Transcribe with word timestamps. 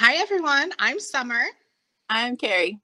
Hi, 0.00 0.14
everyone. 0.14 0.70
I'm 0.78 1.00
Summer. 1.00 1.42
I'm 2.08 2.36
Carrie. 2.36 2.78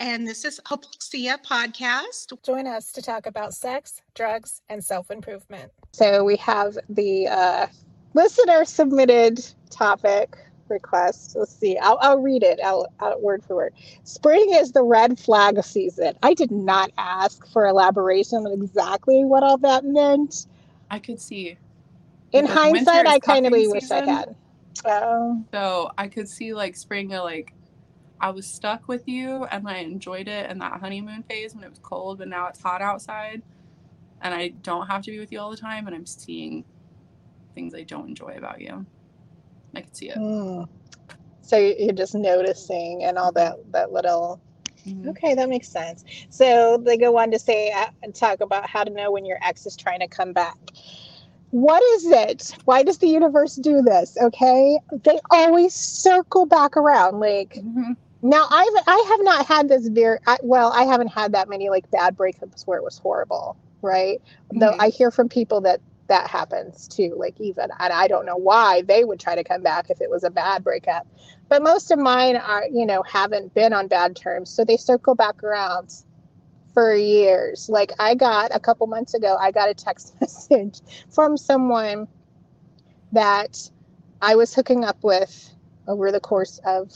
And 0.00 0.26
this 0.26 0.44
is 0.44 0.58
Hopelexia 0.66 1.40
Podcast. 1.46 2.32
Join 2.42 2.66
us 2.66 2.90
to 2.90 3.02
talk 3.02 3.26
about 3.26 3.54
sex, 3.54 4.02
drugs, 4.16 4.60
and 4.68 4.82
self 4.82 5.12
improvement. 5.12 5.70
So 5.92 6.24
we 6.24 6.34
have 6.38 6.76
the 6.88 7.28
uh, 7.28 7.66
listener 8.14 8.64
submitted 8.64 9.46
topic 9.70 10.36
request. 10.68 11.36
Let's 11.36 11.54
see. 11.54 11.78
I'll, 11.78 12.00
I'll 12.02 12.18
read 12.18 12.42
it 12.42 12.58
out, 12.64 12.88
out 12.98 13.22
word 13.22 13.44
for 13.44 13.54
word. 13.54 13.74
Spring 14.02 14.54
is 14.54 14.72
the 14.72 14.82
red 14.82 15.20
flag 15.20 15.62
season. 15.62 16.14
I 16.24 16.34
did 16.34 16.50
not 16.50 16.90
ask 16.98 17.46
for 17.52 17.64
elaboration 17.64 18.38
on 18.38 18.60
exactly 18.60 19.24
what 19.24 19.44
all 19.44 19.58
that 19.58 19.84
meant. 19.84 20.48
I 20.90 20.98
could 20.98 21.20
see. 21.20 21.56
In 22.32 22.44
hindsight, 22.44 23.06
I 23.06 23.20
kind 23.20 23.46
of 23.46 23.52
wish 23.52 23.88
I 23.92 24.04
had. 24.04 24.34
Oh. 24.84 25.44
So 25.52 25.90
I 25.98 26.08
could 26.08 26.28
see 26.28 26.54
like 26.54 26.76
spring, 26.76 27.08
like 27.08 27.52
I 28.20 28.30
was 28.30 28.46
stuck 28.46 28.88
with 28.88 29.06
you 29.06 29.44
and 29.44 29.68
I 29.68 29.78
enjoyed 29.78 30.28
it 30.28 30.50
in 30.50 30.58
that 30.58 30.80
honeymoon 30.80 31.22
phase 31.24 31.54
when 31.54 31.64
it 31.64 31.70
was 31.70 31.78
cold, 31.80 32.18
but 32.18 32.28
now 32.28 32.48
it's 32.48 32.60
hot 32.60 32.82
outside 32.82 33.42
and 34.20 34.34
I 34.34 34.48
don't 34.48 34.86
have 34.86 35.02
to 35.02 35.10
be 35.10 35.18
with 35.18 35.32
you 35.32 35.40
all 35.40 35.50
the 35.50 35.56
time 35.56 35.86
and 35.86 35.94
I'm 35.94 36.06
seeing 36.06 36.64
things 37.54 37.74
I 37.74 37.82
don't 37.82 38.08
enjoy 38.08 38.34
about 38.36 38.60
you. 38.60 38.84
I 39.74 39.80
can 39.82 39.94
see 39.94 40.10
it. 40.10 40.16
Mm. 40.16 40.68
So 41.42 41.56
you're 41.56 41.92
just 41.92 42.14
noticing 42.14 43.04
and 43.04 43.16
all 43.16 43.32
that 43.32 43.56
that 43.72 43.92
little. 43.92 44.40
Mm-hmm. 44.86 45.08
Okay, 45.10 45.34
that 45.34 45.48
makes 45.48 45.68
sense. 45.68 46.04
So 46.30 46.78
they 46.78 46.96
go 46.96 47.18
on 47.18 47.30
to 47.30 47.38
say 47.38 47.72
uh, 47.72 47.86
talk 48.14 48.40
about 48.40 48.68
how 48.68 48.84
to 48.84 48.90
know 48.90 49.10
when 49.10 49.24
your 49.24 49.38
ex 49.42 49.66
is 49.66 49.76
trying 49.76 50.00
to 50.00 50.08
come 50.08 50.32
back. 50.32 50.56
What 51.50 51.82
is 51.94 52.06
it? 52.06 52.56
Why 52.64 52.82
does 52.82 52.98
the 52.98 53.08
universe 53.08 53.56
do 53.56 53.80
this? 53.82 54.16
Okay, 54.20 54.78
they 55.04 55.18
always 55.30 55.74
circle 55.74 56.46
back 56.46 56.76
around. 56.76 57.20
Like 57.20 57.54
mm-hmm. 57.54 57.92
now, 58.22 58.46
I've 58.50 58.84
I 58.86 59.04
have 59.08 59.24
not 59.24 59.46
had 59.46 59.68
this 59.68 59.88
very 59.88 60.18
I, 60.26 60.36
well. 60.42 60.72
I 60.72 60.84
haven't 60.84 61.08
had 61.08 61.32
that 61.32 61.48
many 61.48 61.70
like 61.70 61.90
bad 61.90 62.16
breakups 62.16 62.66
where 62.66 62.78
it 62.78 62.84
was 62.84 62.98
horrible, 62.98 63.56
right? 63.80 64.20
Mm-hmm. 64.20 64.58
Though 64.58 64.76
I 64.78 64.90
hear 64.90 65.10
from 65.10 65.28
people 65.28 65.60
that 65.62 65.80
that 66.08 66.28
happens 66.28 66.88
too. 66.88 67.14
Like 67.16 67.40
even, 67.40 67.70
and 67.78 67.92
I 67.92 68.08
don't 68.08 68.26
know 68.26 68.36
why 68.36 68.82
they 68.82 69.04
would 69.04 69.20
try 69.20 69.34
to 69.34 69.44
come 69.44 69.62
back 69.62 69.90
if 69.90 70.00
it 70.00 70.10
was 70.10 70.24
a 70.24 70.30
bad 70.30 70.64
breakup. 70.64 71.06
But 71.48 71.62
most 71.62 71.90
of 71.90 71.98
mine 71.98 72.36
are, 72.36 72.66
you 72.70 72.84
know, 72.84 73.02
haven't 73.02 73.54
been 73.54 73.72
on 73.72 73.88
bad 73.88 74.16
terms, 74.16 74.50
so 74.50 74.64
they 74.64 74.76
circle 74.76 75.14
back 75.14 75.42
around 75.42 75.94
for 76.78 76.94
years. 76.94 77.68
Like 77.68 77.90
I 77.98 78.14
got 78.14 78.54
a 78.54 78.60
couple 78.60 78.86
months 78.86 79.12
ago, 79.12 79.36
I 79.40 79.50
got 79.50 79.68
a 79.68 79.74
text 79.74 80.14
message 80.20 80.80
from 81.10 81.36
someone 81.36 82.06
that 83.10 83.68
I 84.22 84.36
was 84.36 84.54
hooking 84.54 84.84
up 84.84 85.02
with 85.02 85.52
over 85.88 86.12
the 86.12 86.20
course 86.20 86.60
of 86.64 86.92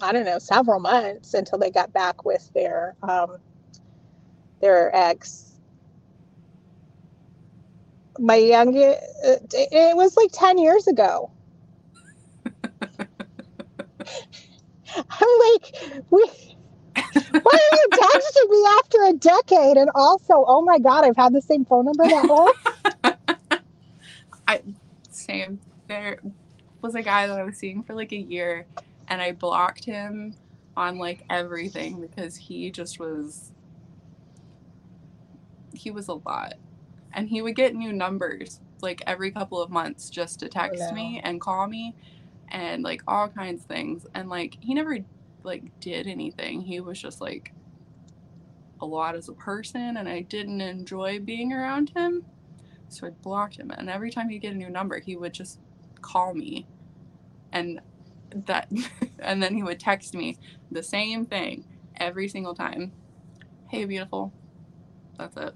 I 0.00 0.12
don't 0.12 0.24
know, 0.24 0.38
several 0.38 0.78
months 0.78 1.34
until 1.34 1.58
they 1.58 1.72
got 1.72 1.92
back 1.92 2.24
with 2.24 2.48
their 2.54 2.94
um, 3.02 3.38
their 4.60 4.94
ex 4.94 5.50
my 8.20 8.36
youngest, 8.36 9.00
uh, 9.26 9.36
it 9.52 9.96
was 9.96 10.16
like 10.16 10.30
10 10.32 10.58
years 10.58 10.86
ago. 10.86 11.28
I'm 14.96 15.28
like, 15.40 16.04
we, 16.10 16.30
why 17.14 17.58
are 17.72 17.76
you 17.76 17.88
texting 17.92 18.50
me 18.50 18.64
after 18.78 19.04
a 19.04 19.12
decade? 19.14 19.76
And 19.76 19.90
also, 19.94 20.44
oh 20.46 20.62
my 20.62 20.78
God, 20.78 21.04
I've 21.04 21.16
had 21.16 21.32
the 21.32 21.42
same 21.42 21.64
phone 21.64 21.86
number 21.86 22.04
that 22.04 22.26
whole. 22.26 23.12
I 24.48 24.62
same. 25.10 25.60
There 25.88 26.20
was 26.82 26.94
a 26.94 27.02
guy 27.02 27.26
that 27.26 27.38
I 27.38 27.44
was 27.44 27.56
seeing 27.56 27.82
for 27.82 27.94
like 27.94 28.12
a 28.12 28.16
year, 28.16 28.66
and 29.08 29.20
I 29.20 29.32
blocked 29.32 29.84
him 29.84 30.34
on 30.76 30.98
like 30.98 31.24
everything 31.30 32.00
because 32.00 32.36
he 32.36 32.70
just 32.70 32.98
was. 32.98 33.52
He 35.74 35.90
was 35.90 36.08
a 36.08 36.14
lot 36.14 36.54
and 37.12 37.28
he 37.28 37.42
would 37.42 37.56
get 37.56 37.74
new 37.74 37.92
numbers 37.92 38.60
like 38.80 39.02
every 39.06 39.30
couple 39.30 39.60
of 39.60 39.70
months 39.70 40.08
just 40.08 40.38
to 40.40 40.48
text 40.48 40.82
oh, 40.88 40.94
me 40.94 41.20
and 41.24 41.40
call 41.40 41.66
me 41.66 41.94
and 42.50 42.82
like 42.84 43.02
all 43.08 43.28
kinds 43.28 43.62
of 43.62 43.66
things 43.66 44.06
and 44.14 44.28
like 44.28 44.56
he 44.60 44.74
never 44.74 44.98
like 45.48 45.64
did 45.80 46.06
anything. 46.06 46.62
He 46.62 46.80
was 46.80 47.00
just 47.00 47.20
like 47.20 47.54
a 48.80 48.86
lot 48.86 49.16
as 49.16 49.28
a 49.28 49.34
person 49.34 49.96
and 49.96 50.08
i 50.08 50.20
didn't 50.22 50.60
enjoy 50.60 51.20
being 51.20 51.52
around 51.52 51.90
him. 51.96 52.24
So 52.88 53.08
i 53.08 53.10
blocked 53.10 53.56
him 53.56 53.72
and 53.76 53.90
every 53.90 54.10
time 54.10 54.28
he'd 54.28 54.40
get 54.40 54.54
a 54.54 54.58
new 54.58 54.70
number 54.70 55.00
he 55.00 55.16
would 55.16 55.34
just 55.34 55.60
call 56.02 56.34
me. 56.34 56.68
And 57.52 57.80
that 58.46 58.70
and 59.20 59.42
then 59.42 59.54
he 59.54 59.62
would 59.64 59.80
text 59.80 60.14
me 60.14 60.38
the 60.70 60.82
same 60.84 61.26
thing 61.26 61.64
every 61.96 62.28
single 62.28 62.54
time. 62.54 62.92
Hey 63.68 63.84
beautiful. 63.86 64.34
That's 65.18 65.36
it. 65.36 65.54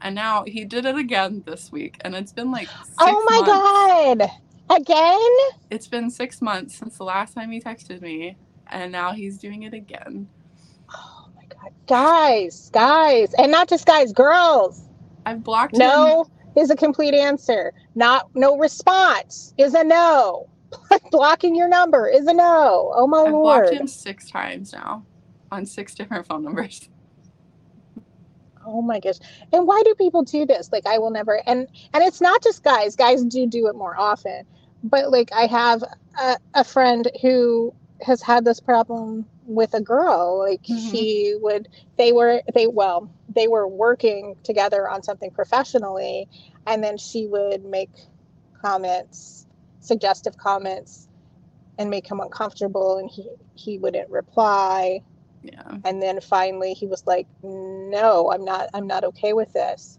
And 0.00 0.14
now 0.14 0.44
he 0.46 0.64
did 0.64 0.86
it 0.86 0.96
again 0.96 1.42
this 1.46 1.72
week, 1.72 1.96
and 2.02 2.14
it's 2.14 2.32
been 2.32 2.52
like 2.52 2.70
oh 3.00 3.24
my 3.28 3.42
months. 3.42 4.18
god, 4.18 4.30
again! 4.70 5.58
It's 5.70 5.88
been 5.88 6.10
six 6.10 6.42
months 6.42 6.76
since 6.78 6.98
the 6.98 7.04
last 7.04 7.34
time 7.34 7.50
he 7.50 7.60
texted 7.60 8.02
me, 8.02 8.38
and 8.70 8.92
now 8.92 9.12
he's 9.12 9.38
doing 9.38 9.62
it 9.64 9.74
again. 9.74 10.28
Oh 10.94 11.28
my 11.36 11.44
god, 11.48 11.72
guys, 11.86 12.70
guys, 12.72 13.34
and 13.34 13.50
not 13.50 13.68
just 13.68 13.86
guys, 13.86 14.12
girls. 14.12 14.82
I've 15.26 15.42
blocked 15.42 15.74
no 15.74 16.24
him. 16.24 16.62
is 16.62 16.70
a 16.70 16.76
complete 16.76 17.14
answer. 17.14 17.72
Not 17.94 18.28
no 18.34 18.56
response 18.58 19.54
is 19.58 19.74
a 19.74 19.84
no. 19.84 20.48
Blocking 21.10 21.56
your 21.56 21.68
number 21.68 22.08
is 22.08 22.26
a 22.26 22.34
no. 22.34 22.92
Oh 22.94 23.06
my 23.06 23.22
I've 23.22 23.32
lord! 23.32 23.62
I've 23.62 23.68
blocked 23.70 23.80
him 23.80 23.86
six 23.86 24.30
times 24.30 24.72
now, 24.72 25.04
on 25.50 25.66
six 25.66 25.94
different 25.94 26.26
phone 26.26 26.44
numbers 26.44 26.88
oh 28.66 28.82
my 28.82 29.00
gosh 29.00 29.16
and 29.52 29.66
why 29.66 29.82
do 29.84 29.94
people 29.94 30.22
do 30.22 30.44
this 30.44 30.70
like 30.72 30.86
i 30.86 30.98
will 30.98 31.10
never 31.10 31.40
and 31.46 31.66
and 31.94 32.02
it's 32.02 32.20
not 32.20 32.42
just 32.42 32.62
guys 32.62 32.94
guys 32.96 33.24
do 33.24 33.46
do 33.46 33.66
it 33.66 33.74
more 33.74 33.98
often 33.98 34.44
but 34.84 35.10
like 35.10 35.30
i 35.32 35.46
have 35.46 35.82
a, 36.20 36.36
a 36.54 36.64
friend 36.64 37.10
who 37.22 37.74
has 38.02 38.22
had 38.22 38.44
this 38.44 38.60
problem 38.60 39.26
with 39.46 39.74
a 39.74 39.80
girl 39.80 40.38
like 40.38 40.62
mm-hmm. 40.62 40.76
he 40.76 41.36
would 41.40 41.68
they 41.96 42.12
were 42.12 42.42
they 42.54 42.66
well 42.66 43.10
they 43.34 43.48
were 43.48 43.66
working 43.66 44.36
together 44.44 44.88
on 44.88 45.02
something 45.02 45.30
professionally 45.30 46.28
and 46.66 46.82
then 46.84 46.96
she 46.96 47.26
would 47.26 47.64
make 47.64 47.90
comments 48.62 49.46
suggestive 49.80 50.36
comments 50.36 51.08
and 51.78 51.90
make 51.90 52.08
him 52.08 52.20
uncomfortable 52.20 52.98
and 52.98 53.10
he 53.10 53.28
he 53.54 53.78
wouldn't 53.78 54.08
reply 54.10 55.02
yeah. 55.42 55.76
And 55.84 56.02
then 56.02 56.20
finally 56.20 56.74
he 56.74 56.86
was 56.86 57.06
like, 57.06 57.26
"No, 57.42 58.30
I'm 58.32 58.44
not 58.44 58.70
I'm 58.74 58.86
not 58.86 59.04
okay 59.04 59.32
with 59.32 59.52
this." 59.52 59.97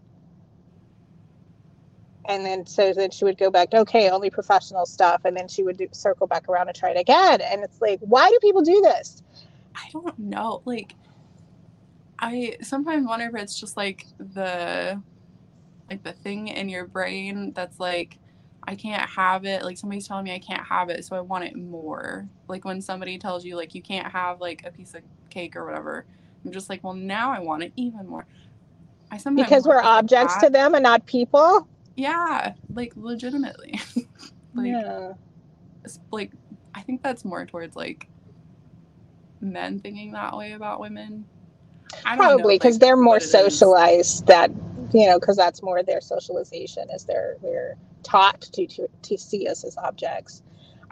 And 2.30 2.46
then 2.46 2.64
so 2.64 2.92
then 2.92 3.10
she 3.10 3.24
would 3.24 3.36
go 3.36 3.50
back, 3.50 3.74
"Okay, 3.74 4.08
only 4.08 4.30
professional 4.30 4.86
stuff." 4.86 5.22
And 5.24 5.36
then 5.36 5.48
she 5.48 5.64
would 5.64 5.76
do, 5.76 5.88
circle 5.92 6.28
back 6.28 6.48
around 6.48 6.68
and 6.68 6.76
try 6.76 6.90
it 6.90 6.96
again. 6.96 7.40
And 7.40 7.64
it's 7.64 7.80
like, 7.80 7.98
"Why 8.00 8.28
do 8.28 8.38
people 8.40 8.62
do 8.62 8.80
this?" 8.82 9.22
I 9.74 9.88
don't 9.92 10.18
know. 10.18 10.62
Like 10.64 10.94
I 12.20 12.56
sometimes 12.62 13.06
wonder 13.06 13.26
if 13.26 13.34
it's 13.34 13.58
just 13.58 13.76
like 13.76 14.06
the 14.18 15.02
like 15.90 16.04
the 16.04 16.12
thing 16.12 16.48
in 16.48 16.68
your 16.68 16.86
brain 16.86 17.52
that's 17.52 17.80
like 17.80 18.18
I 18.68 18.76
can't 18.76 19.08
have 19.10 19.44
it. 19.44 19.64
Like 19.64 19.76
somebody's 19.78 20.06
telling 20.06 20.24
me 20.24 20.34
I 20.34 20.38
can't 20.38 20.64
have 20.64 20.90
it, 20.90 21.04
so 21.04 21.16
I 21.16 21.20
want 21.20 21.44
it 21.44 21.56
more. 21.56 22.28
Like 22.46 22.64
when 22.64 22.80
somebody 22.80 23.18
tells 23.18 23.44
you 23.44 23.56
like 23.56 23.74
you 23.74 23.82
can't 23.82 24.06
have 24.06 24.40
like 24.40 24.64
a 24.64 24.70
piece 24.70 24.94
of 24.94 25.02
cake 25.30 25.56
or 25.56 25.64
whatever, 25.64 26.04
I'm 26.44 26.52
just 26.52 26.70
like, 26.70 26.84
well, 26.84 26.94
now 26.94 27.32
I 27.32 27.40
want 27.40 27.62
it 27.64 27.72
even 27.76 28.06
more. 28.06 28.26
I 29.10 29.16
sometimes 29.16 29.48
because 29.48 29.66
we're 29.66 29.82
objects 29.82 30.36
to 30.38 30.50
them 30.50 30.74
and 30.74 30.82
not 30.84 31.04
people. 31.06 31.66
Yeah, 32.00 32.54
like 32.72 32.92
legitimately. 32.96 33.78
like, 34.54 34.68
yeah. 34.68 35.12
like 36.10 36.32
I 36.74 36.80
think 36.80 37.02
that's 37.02 37.26
more 37.26 37.44
towards 37.44 37.76
like 37.76 38.08
men 39.42 39.80
thinking 39.80 40.12
that 40.12 40.34
way 40.36 40.52
about 40.52 40.80
women. 40.80 41.26
Probably 42.02 42.54
because 42.54 42.76
like, 42.76 42.80
they're 42.80 42.96
more 42.96 43.20
socialized. 43.20 44.26
That 44.26 44.50
you 44.94 45.06
know, 45.06 45.20
because 45.20 45.36
that's 45.36 45.62
more 45.62 45.82
their 45.82 46.00
socialization 46.00 46.88
is 46.90 47.04
they're 47.04 47.36
they're 47.42 47.76
taught 48.02 48.40
to 48.40 48.66
to, 48.66 48.88
to 49.02 49.18
see 49.18 49.46
us 49.46 49.62
as 49.64 49.76
objects. 49.76 50.42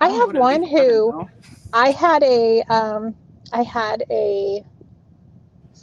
I 0.00 0.10
have 0.10 0.34
one 0.34 0.62
who 0.62 1.26
I 1.72 1.90
had 1.90 2.22
a 2.22 2.60
um, 2.68 3.14
I 3.52 3.62
had 3.62 4.04
a 4.10 4.62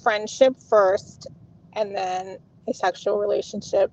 friendship 0.04 0.56
first 0.70 1.26
and 1.74 1.96
then 1.96 2.38
a 2.68 2.74
sexual 2.76 3.18
relationship. 3.18 3.92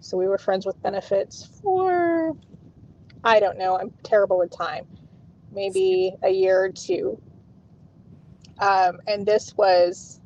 So 0.00 0.16
we 0.16 0.28
were 0.28 0.38
friends 0.38 0.66
with 0.66 0.80
benefits 0.82 1.60
for 1.62 2.36
I 3.24 3.40
don't 3.40 3.58
know, 3.58 3.78
I'm 3.78 3.92
terrible 4.02 4.38
with 4.38 4.50
time. 4.50 4.86
Maybe 5.52 6.14
a 6.22 6.30
year 6.30 6.64
or 6.64 6.70
two. 6.70 7.20
Um, 8.58 8.98
and 9.06 9.26
this 9.26 9.54
was 9.56 10.20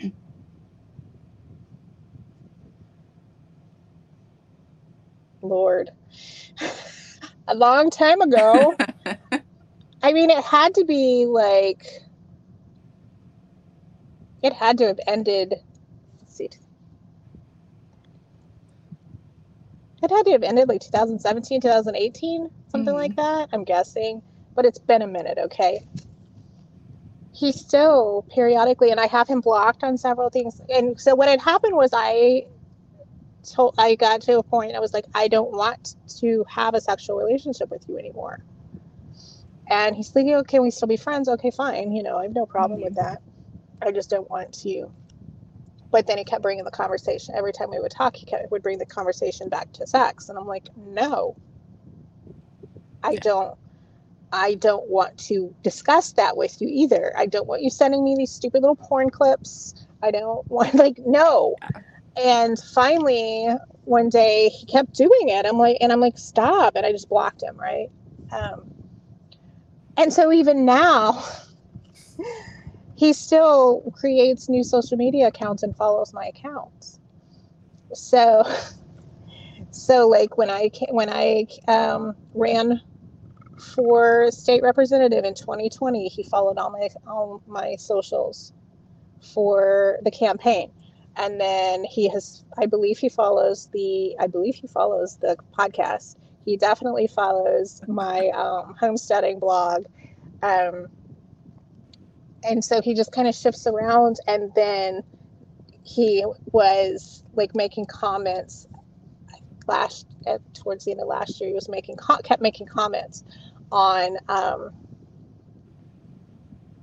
Lord. 5.42 5.90
a 7.48 7.54
long 7.54 7.90
time 7.90 8.20
ago. 8.20 8.76
I 10.02 10.12
mean, 10.12 10.30
it 10.30 10.44
had 10.44 10.74
to 10.74 10.84
be 10.84 11.26
like, 11.26 11.86
it 14.42 14.52
had 14.52 14.78
to 14.78 14.86
have 14.86 15.00
ended. 15.06 15.54
Let's 16.20 16.36
see. 16.36 16.50
It 20.06 20.12
had 20.12 20.24
to 20.26 20.30
have 20.32 20.44
ended 20.44 20.68
like 20.68 20.80
2017, 20.80 21.60
2018, 21.60 22.48
something 22.68 22.94
Mhm. 22.94 22.96
like 22.96 23.16
that. 23.16 23.48
I'm 23.52 23.64
guessing, 23.64 24.22
but 24.54 24.64
it's 24.64 24.78
been 24.78 25.02
a 25.02 25.06
minute. 25.08 25.36
Okay. 25.36 25.84
He 27.32 27.50
still 27.50 28.24
periodically, 28.30 28.92
and 28.92 29.00
I 29.00 29.08
have 29.08 29.26
him 29.26 29.40
blocked 29.40 29.82
on 29.82 29.98
several 29.98 30.30
things. 30.30 30.60
And 30.68 30.98
so 31.00 31.16
what 31.16 31.28
had 31.28 31.40
happened 31.40 31.74
was 31.74 31.90
I 31.92 32.46
told, 33.42 33.74
I 33.78 33.96
got 33.96 34.20
to 34.22 34.38
a 34.38 34.44
point. 34.44 34.76
I 34.76 34.78
was 34.78 34.94
like, 34.94 35.06
I 35.12 35.26
don't 35.26 35.50
want 35.50 35.96
to 36.20 36.44
have 36.48 36.74
a 36.74 36.80
sexual 36.80 37.16
relationship 37.16 37.68
with 37.68 37.88
you 37.88 37.98
anymore. 37.98 38.44
And 39.68 39.96
he's 39.96 40.14
like, 40.14 40.26
okay, 40.26 40.60
we 40.60 40.70
still 40.70 40.86
be 40.86 40.96
friends. 40.96 41.28
Okay, 41.28 41.50
fine. 41.50 41.90
You 41.90 42.04
know, 42.04 42.16
I 42.18 42.22
have 42.22 42.32
no 42.32 42.46
problem 42.46 42.80
with 42.80 42.94
that. 42.94 43.22
I 43.82 43.90
just 43.90 44.08
don't 44.08 44.30
want 44.30 44.52
to. 44.60 44.88
But 45.92 46.06
then 46.06 46.18
he 46.18 46.24
kept 46.24 46.42
bringing 46.42 46.64
the 46.64 46.70
conversation. 46.70 47.34
Every 47.36 47.52
time 47.52 47.70
we 47.70 47.80
would 47.80 47.92
talk, 47.92 48.16
he 48.16 48.26
kept, 48.26 48.50
would 48.50 48.62
bring 48.62 48.78
the 48.78 48.86
conversation 48.86 49.48
back 49.48 49.72
to 49.74 49.86
sex. 49.86 50.28
And 50.28 50.38
I'm 50.38 50.46
like, 50.46 50.68
no, 50.76 51.36
I 53.02 53.12
Yeah. 53.12 53.20
don't. 53.22 53.58
I 54.32 54.54
don't 54.56 54.88
want 54.90 55.16
to 55.28 55.54
discuss 55.62 56.12
that 56.14 56.36
with 56.36 56.60
you 56.60 56.68
either. 56.70 57.12
I 57.16 57.26
don't 57.26 57.48
want 57.48 57.62
you 57.62 57.70
sending 57.70 58.04
me 58.04 58.16
these 58.16 58.32
stupid 58.32 58.60
little 58.62 58.76
porn 58.76 59.10
clips. 59.10 59.74
I 60.02 60.10
don't 60.10 60.44
want 60.50 60.74
like 60.74 60.98
no. 61.06 61.56
And 62.22 62.58
finally, 62.74 63.48
one 63.84 64.08
day 64.08 64.50
he 64.50 64.66
kept 64.66 64.94
doing 64.94 65.28
it. 65.28 65.46
I'm 65.46 65.58
like, 65.58 65.78
and 65.80 65.92
I'm 65.92 66.00
like, 66.00 66.18
stop. 66.18 66.74
And 66.76 66.86
I 66.86 66.92
just 66.92 67.08
blocked 67.08 67.42
him, 67.42 67.56
right? 67.58 67.88
Um, 68.32 68.64
and 69.96 70.12
so 70.12 70.32
even 70.32 70.64
now, 70.64 71.24
he 72.96 73.12
still 73.12 73.82
creates 73.94 74.48
new 74.48 74.64
social 74.64 74.96
media 74.96 75.28
accounts 75.28 75.62
and 75.62 75.76
follows 75.76 76.12
my 76.12 76.26
accounts. 76.26 76.98
So, 77.92 78.44
so 79.70 80.08
like 80.08 80.38
when 80.38 80.50
I 80.50 80.70
when 80.90 81.10
I 81.10 81.46
um, 81.68 82.16
ran 82.34 82.80
for 83.74 84.30
state 84.30 84.62
representative 84.62 85.24
in 85.24 85.34
2020, 85.34 86.08
he 86.08 86.22
followed 86.24 86.58
all 86.58 86.70
my 86.70 86.88
all 87.06 87.42
my 87.46 87.76
socials 87.76 88.52
for 89.34 89.98
the 90.02 90.10
campaign. 90.10 90.70
And 91.18 91.40
then 91.40 91.84
he 91.84 92.08
has 92.10 92.44
i 92.58 92.66
believe 92.66 92.98
he 92.98 93.08
follows 93.08 93.70
the 93.72 94.14
i 94.20 94.26
believe 94.26 94.54
he 94.54 94.66
follows 94.66 95.16
the 95.16 95.36
podcast. 95.58 96.16
He 96.44 96.56
definitely 96.56 97.08
follows 97.08 97.82
my 97.88 98.28
um, 98.28 98.74
homesteading 98.78 99.40
blog. 99.40 99.86
Um, 100.42 100.88
and 102.46 102.64
so 102.64 102.80
he 102.80 102.94
just 102.94 103.12
kind 103.12 103.28
of 103.28 103.34
shifts 103.34 103.66
around 103.66 104.16
and 104.26 104.52
then 104.54 105.02
he 105.84 106.24
was 106.52 107.22
like 107.34 107.54
making 107.54 107.86
comments 107.86 108.66
last 109.66 110.06
at, 110.26 110.40
towards 110.54 110.84
the 110.84 110.92
end 110.92 111.00
of 111.00 111.08
last 111.08 111.40
year 111.40 111.48
he 111.48 111.54
was 111.54 111.68
making 111.68 111.96
kept 112.24 112.40
making 112.40 112.66
comments 112.66 113.24
on 113.72 114.16
um, 114.28 114.70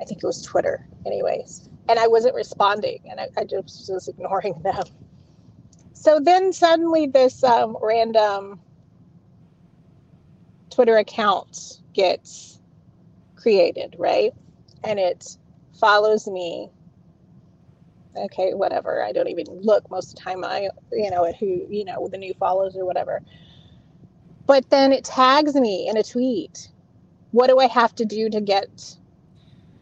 i 0.01 0.05
think 0.05 0.21
it 0.21 0.25
was 0.25 0.41
twitter 0.41 0.85
anyways 1.05 1.69
and 1.89 1.99
I 1.99 2.07
wasn't 2.07 2.35
responding, 2.35 2.99
and 3.09 3.19
I, 3.19 3.27
I 3.37 3.43
just 3.43 3.89
was 3.91 4.07
ignoring 4.07 4.55
them. 4.63 4.83
So 5.93 6.19
then 6.19 6.53
suddenly, 6.53 7.07
this 7.07 7.43
um, 7.43 7.77
random 7.81 8.59
Twitter 10.69 10.97
account 10.97 11.81
gets 11.93 12.59
created, 13.35 13.95
right? 13.97 14.31
And 14.83 14.99
it 14.99 15.37
follows 15.79 16.27
me. 16.27 16.69
Okay, 18.15 18.53
whatever. 18.53 19.03
I 19.03 19.11
don't 19.11 19.29
even 19.29 19.47
look 19.49 19.89
most 19.89 20.09
of 20.09 20.15
the 20.15 20.21
time. 20.21 20.43
I, 20.43 20.69
you 20.91 21.09
know, 21.09 21.25
at 21.25 21.35
who, 21.35 21.65
you 21.69 21.83
know, 21.85 22.07
the 22.07 22.17
new 22.17 22.33
follows 22.35 22.75
or 22.75 22.85
whatever. 22.85 23.21
But 24.45 24.69
then 24.69 24.91
it 24.91 25.03
tags 25.03 25.55
me 25.55 25.87
in 25.87 25.97
a 25.97 26.03
tweet. 26.03 26.69
What 27.31 27.47
do 27.47 27.59
I 27.59 27.67
have 27.67 27.95
to 27.95 28.05
do 28.05 28.29
to 28.29 28.41
get 28.41 28.97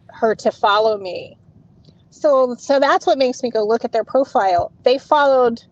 her 0.09 0.35
to 0.35 0.51
follow 0.51 0.97
me? 0.97 1.37
so 2.11 2.55
so 2.59 2.79
that's 2.79 3.07
what 3.07 3.17
makes 3.17 3.41
me 3.41 3.49
go 3.49 3.65
look 3.65 3.83
at 3.85 3.91
their 3.91 4.03
profile 4.03 4.71
they 4.83 4.97
followed 4.97 5.63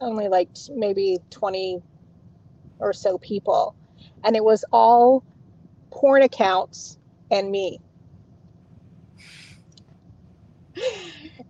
only 0.00 0.28
like 0.28 0.48
maybe 0.74 1.18
20 1.30 1.80
or 2.80 2.92
so 2.92 3.16
people 3.18 3.74
and 4.24 4.36
it 4.36 4.44
was 4.44 4.64
all 4.72 5.24
porn 5.90 6.22
accounts 6.22 6.98
and 7.30 7.50
me 7.50 7.80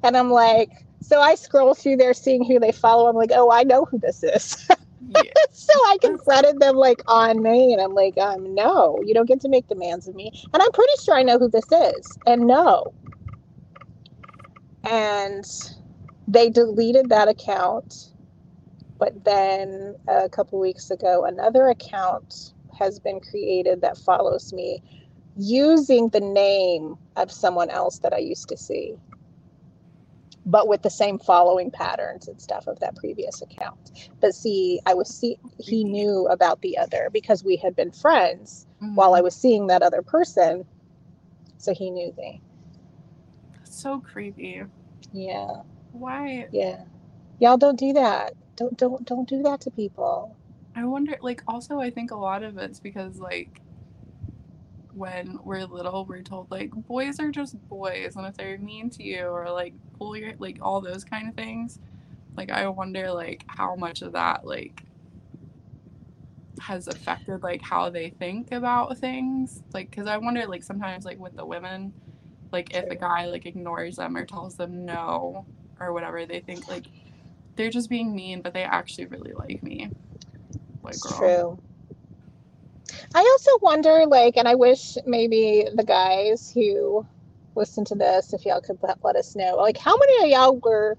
and 0.03 0.17
i'm 0.17 0.31
like 0.31 0.71
so 1.00 1.21
i 1.21 1.35
scroll 1.35 1.75
through 1.75 1.97
there 1.97 2.15
seeing 2.15 2.45
who 2.45 2.59
they 2.59 2.73
follow 2.73 3.09
i'm 3.09 3.17
like 3.17 3.33
oh 3.33 3.50
i 3.50 3.62
know 3.62 3.85
who 3.85 3.99
this 3.99 4.23
is 4.23 4.69
yeah. 5.09 5.23
so 5.53 5.73
I 5.87 5.97
confronted 6.00 6.61
them 6.61 6.77
like 6.77 7.03
on 7.06 7.43
me, 7.43 7.73
and 7.73 7.81
I'm 7.81 7.95
like, 7.95 8.19
um, 8.19 8.55
no, 8.55 8.99
you 9.05 9.15
don't 9.15 9.27
get 9.27 9.41
to 9.43 9.49
make 9.49 9.67
demands 9.69 10.09
of 10.09 10.15
me. 10.15 10.31
And 10.53 10.62
I'm 10.62 10.73
pretty 10.73 10.93
sure 11.03 11.15
I 11.15 11.23
know 11.23 11.39
who 11.39 11.49
this 11.49 11.71
is, 11.73 12.19
and 12.27 12.47
no. 12.47 12.93
And 14.85 15.45
they 16.27 16.50
deleted 16.50 17.09
that 17.09 17.29
account, 17.29 18.12
but 18.99 19.25
then 19.25 19.97
a 20.09 20.29
couple 20.29 20.59
weeks 20.59 20.91
ago, 20.91 21.25
another 21.25 21.69
account 21.69 22.53
has 22.79 22.99
been 22.99 23.21
created 23.21 23.81
that 23.81 23.99
follows 23.99 24.53
me 24.53 24.83
using 25.37 26.09
the 26.11 26.21
name 26.21 26.97
of 27.17 27.31
someone 27.31 27.71
else 27.71 27.99
that 28.00 28.12
I 28.12 28.19
used 28.19 28.49
to 28.49 28.56
see 28.56 28.95
but 30.49 30.67
with 30.67 30.83
the 30.83 30.91
same 30.91 31.19
following 31.19 31.71
patterns 31.71 32.27
and 32.27 32.41
stuff 32.41 32.67
of 32.67 32.81
that 32.81 32.97
previous 32.97 33.43
account. 33.43 34.09
But 34.21 34.35
see, 34.35 34.81
I 34.87 34.95
was 34.95 35.09
see 35.09 35.39
he 35.59 35.85
knew 35.85 36.27
about 36.29 36.61
the 36.62 36.79
other 36.79 37.11
because 37.12 37.45
we 37.45 37.56
had 37.56 37.77
been 37.77 37.93
friends 37.93 38.67
while 38.95 39.15
I 39.15 39.21
Mhm. 39.21 39.25
was 39.25 39.37
seeing 39.37 39.67
that 39.69 39.83
other 39.83 40.03
person. 40.03 40.65
So 41.59 41.75
he 41.75 41.91
knew 41.91 42.12
me. 42.17 42.43
so 43.65 44.00
creepy. 44.00 44.62
Yeah. 45.12 45.62
Why? 45.93 46.49
Yeah. 46.50 46.85
Y'all 47.39 47.59
don't 47.59 47.79
do 47.79 47.93
that. 47.93 48.35
Don't 48.56 48.77
don't 48.77 49.05
don't 49.06 49.29
do 49.29 49.43
that 49.43 49.61
to 49.62 49.71
people. 49.71 50.35
I 50.75 50.85
wonder. 50.85 51.17
Like, 51.21 51.43
also, 51.47 51.79
I 51.81 51.91
think 51.91 52.11
a 52.11 52.17
lot 52.17 52.43
of 52.43 52.59
it's 52.59 52.81
because 52.81 53.19
like 53.21 53.61
when 54.92 55.38
we're 55.45 55.64
little, 55.64 56.04
we're 56.04 56.23
told 56.23 56.50
like 56.50 56.71
boys 56.71 57.21
are 57.21 57.30
just 57.30 57.57
boys, 57.68 58.16
and 58.16 58.26
if 58.26 58.37
they're 58.37 58.59
mean 58.59 58.90
to 58.90 59.02
you 59.02 59.26
or 59.26 59.50
like 59.50 59.75
pull 59.99 60.16
your 60.16 60.33
like 60.38 60.59
all 60.62 60.80
those 60.80 61.04
kind 61.04 61.28
of 61.28 61.35
things, 61.35 61.78
like 62.37 62.50
I 62.50 62.68
wonder 62.68 63.12
like 63.12 63.45
how 63.47 63.75
much 63.76 64.02
of 64.02 64.12
that 64.12 64.47
like 64.47 64.83
has 66.61 66.88
affected 66.88 67.42
like 67.42 67.62
how 67.62 67.88
they 67.90 68.11
think 68.11 68.52
about 68.52 68.99
things 68.99 69.62
like 69.73 69.90
because 69.90 70.07
i 70.07 70.16
wonder 70.16 70.47
like 70.47 70.62
sometimes 70.62 71.04
like 71.04 71.18
with 71.18 71.35
the 71.37 71.45
women 71.45 71.92
like 72.52 72.75
if 72.75 72.90
a 72.90 72.97
guy 72.97 73.26
like 73.26 73.47
ignores 73.47 73.97
them 73.97 74.16
or 74.16 74.25
tells 74.25 74.57
them 74.57 74.85
no 74.85 75.47
or 75.80 75.92
whatever 75.92 76.26
they 76.26 76.40
think 76.40 76.68
like 76.68 76.87
they're 77.57 77.71
just 77.71 77.88
being 77.88 78.14
mean 78.14 78.42
but 78.42 78.52
they 78.52 78.62
actually 78.62 79.07
really 79.07 79.33
like 79.33 79.62
me 79.62 79.88
like 80.83 80.99
girl 81.00 81.18
true. 81.18 81.59
I 83.14 83.21
also 83.21 83.50
wonder, 83.62 84.05
like, 84.07 84.37
and 84.37 84.49
I 84.49 84.55
wish 84.55 84.97
maybe 85.07 85.67
the 85.75 85.85
guys 85.85 86.50
who 86.52 87.07
listen 87.55 87.85
to 87.87 87.95
this, 87.95 88.33
if 88.33 88.45
y'all 88.45 88.61
could 88.61 88.78
let, 88.83 89.02
let 89.05 89.17
us 89.17 89.35
know, 89.35 89.57
like, 89.57 89.76
how 89.76 89.97
many 89.97 90.25
of 90.25 90.31
y'all 90.31 90.61
were 90.62 90.97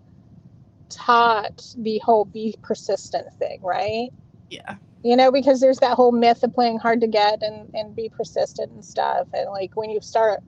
taught 0.90 1.64
the 1.78 2.00
whole 2.00 2.26
be 2.26 2.56
persistent 2.62 3.32
thing, 3.36 3.60
right? 3.62 4.10
yeah 4.50 4.76
You 5.04 5.16
know, 5.16 5.32
because 5.32 5.60
there's 5.60 5.78
that 5.80 5.94
whole 5.94 6.12
myth 6.12 6.44
of 6.44 6.54
playing 6.54 6.80
hard 6.80 7.00
to 7.02 7.08
get 7.08 7.42
and, 7.44 7.70
and 7.74 7.96
be 7.96 8.10
persistent 8.10 8.72
and 8.72 8.84
stuff. 8.84 9.28
And, 9.34 9.50
like, 9.50 9.76
when 9.76 9.90
you 9.90 10.02
start 10.02 10.42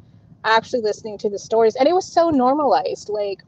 actually 0.43 0.81
listening 0.81 1.17
to 1.19 1.29
the 1.29 1.39
stories, 1.39 1.75
and 1.75 1.87
it 1.87 1.93
was 1.93 2.05
so 2.05 2.29
normalized, 2.29 3.09
like, 3.09 3.43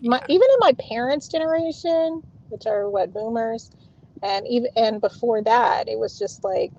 my, 0.00 0.22
even 0.28 0.48
in 0.54 0.58
my 0.60 0.72
parents' 0.78 1.28
generation, 1.28 2.22
which 2.48 2.66
are 2.66 2.88
what 2.88 3.12
boomers, 3.12 3.70
and 4.22 4.46
even 4.48 4.70
and 4.76 5.00
before 5.00 5.42
that, 5.42 5.88
it 5.88 5.98
was 5.98 6.18
just 6.18 6.44
like 6.44 6.72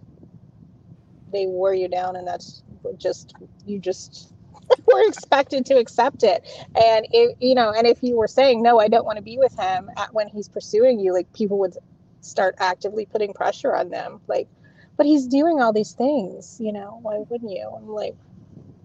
they 1.31 1.45
wore 1.45 1.73
you 1.73 1.87
down, 1.87 2.15
and 2.15 2.27
that's 2.27 2.63
just 2.97 3.33
you 3.65 3.79
just 3.79 4.33
were 4.85 5.07
expected 5.07 5.65
to 5.67 5.75
accept 5.77 6.23
it. 6.23 6.47
And 6.75 7.07
it, 7.11 7.37
you 7.39 7.55
know, 7.55 7.71
and 7.71 7.87
if 7.87 8.01
you 8.01 8.15
were 8.17 8.27
saying 8.27 8.61
no, 8.61 8.79
I 8.79 8.87
don't 8.87 9.05
want 9.05 9.17
to 9.17 9.23
be 9.23 9.37
with 9.37 9.57
him 9.57 9.89
at, 9.97 10.13
when 10.13 10.27
he's 10.27 10.49
pursuing 10.49 10.99
you, 10.99 11.13
like 11.13 11.31
people 11.33 11.59
would 11.59 11.75
start 12.21 12.55
actively 12.59 13.05
putting 13.05 13.33
pressure 13.33 13.75
on 13.75 13.89
them, 13.89 14.19
like, 14.27 14.47
but 14.97 15.05
he's 15.05 15.27
doing 15.27 15.61
all 15.61 15.71
these 15.73 15.93
things, 15.93 16.57
you 16.59 16.73
know, 16.73 16.99
why 17.01 17.17
wouldn't 17.29 17.51
you? 17.51 17.71
I'm 17.75 17.87
like, 17.87 18.15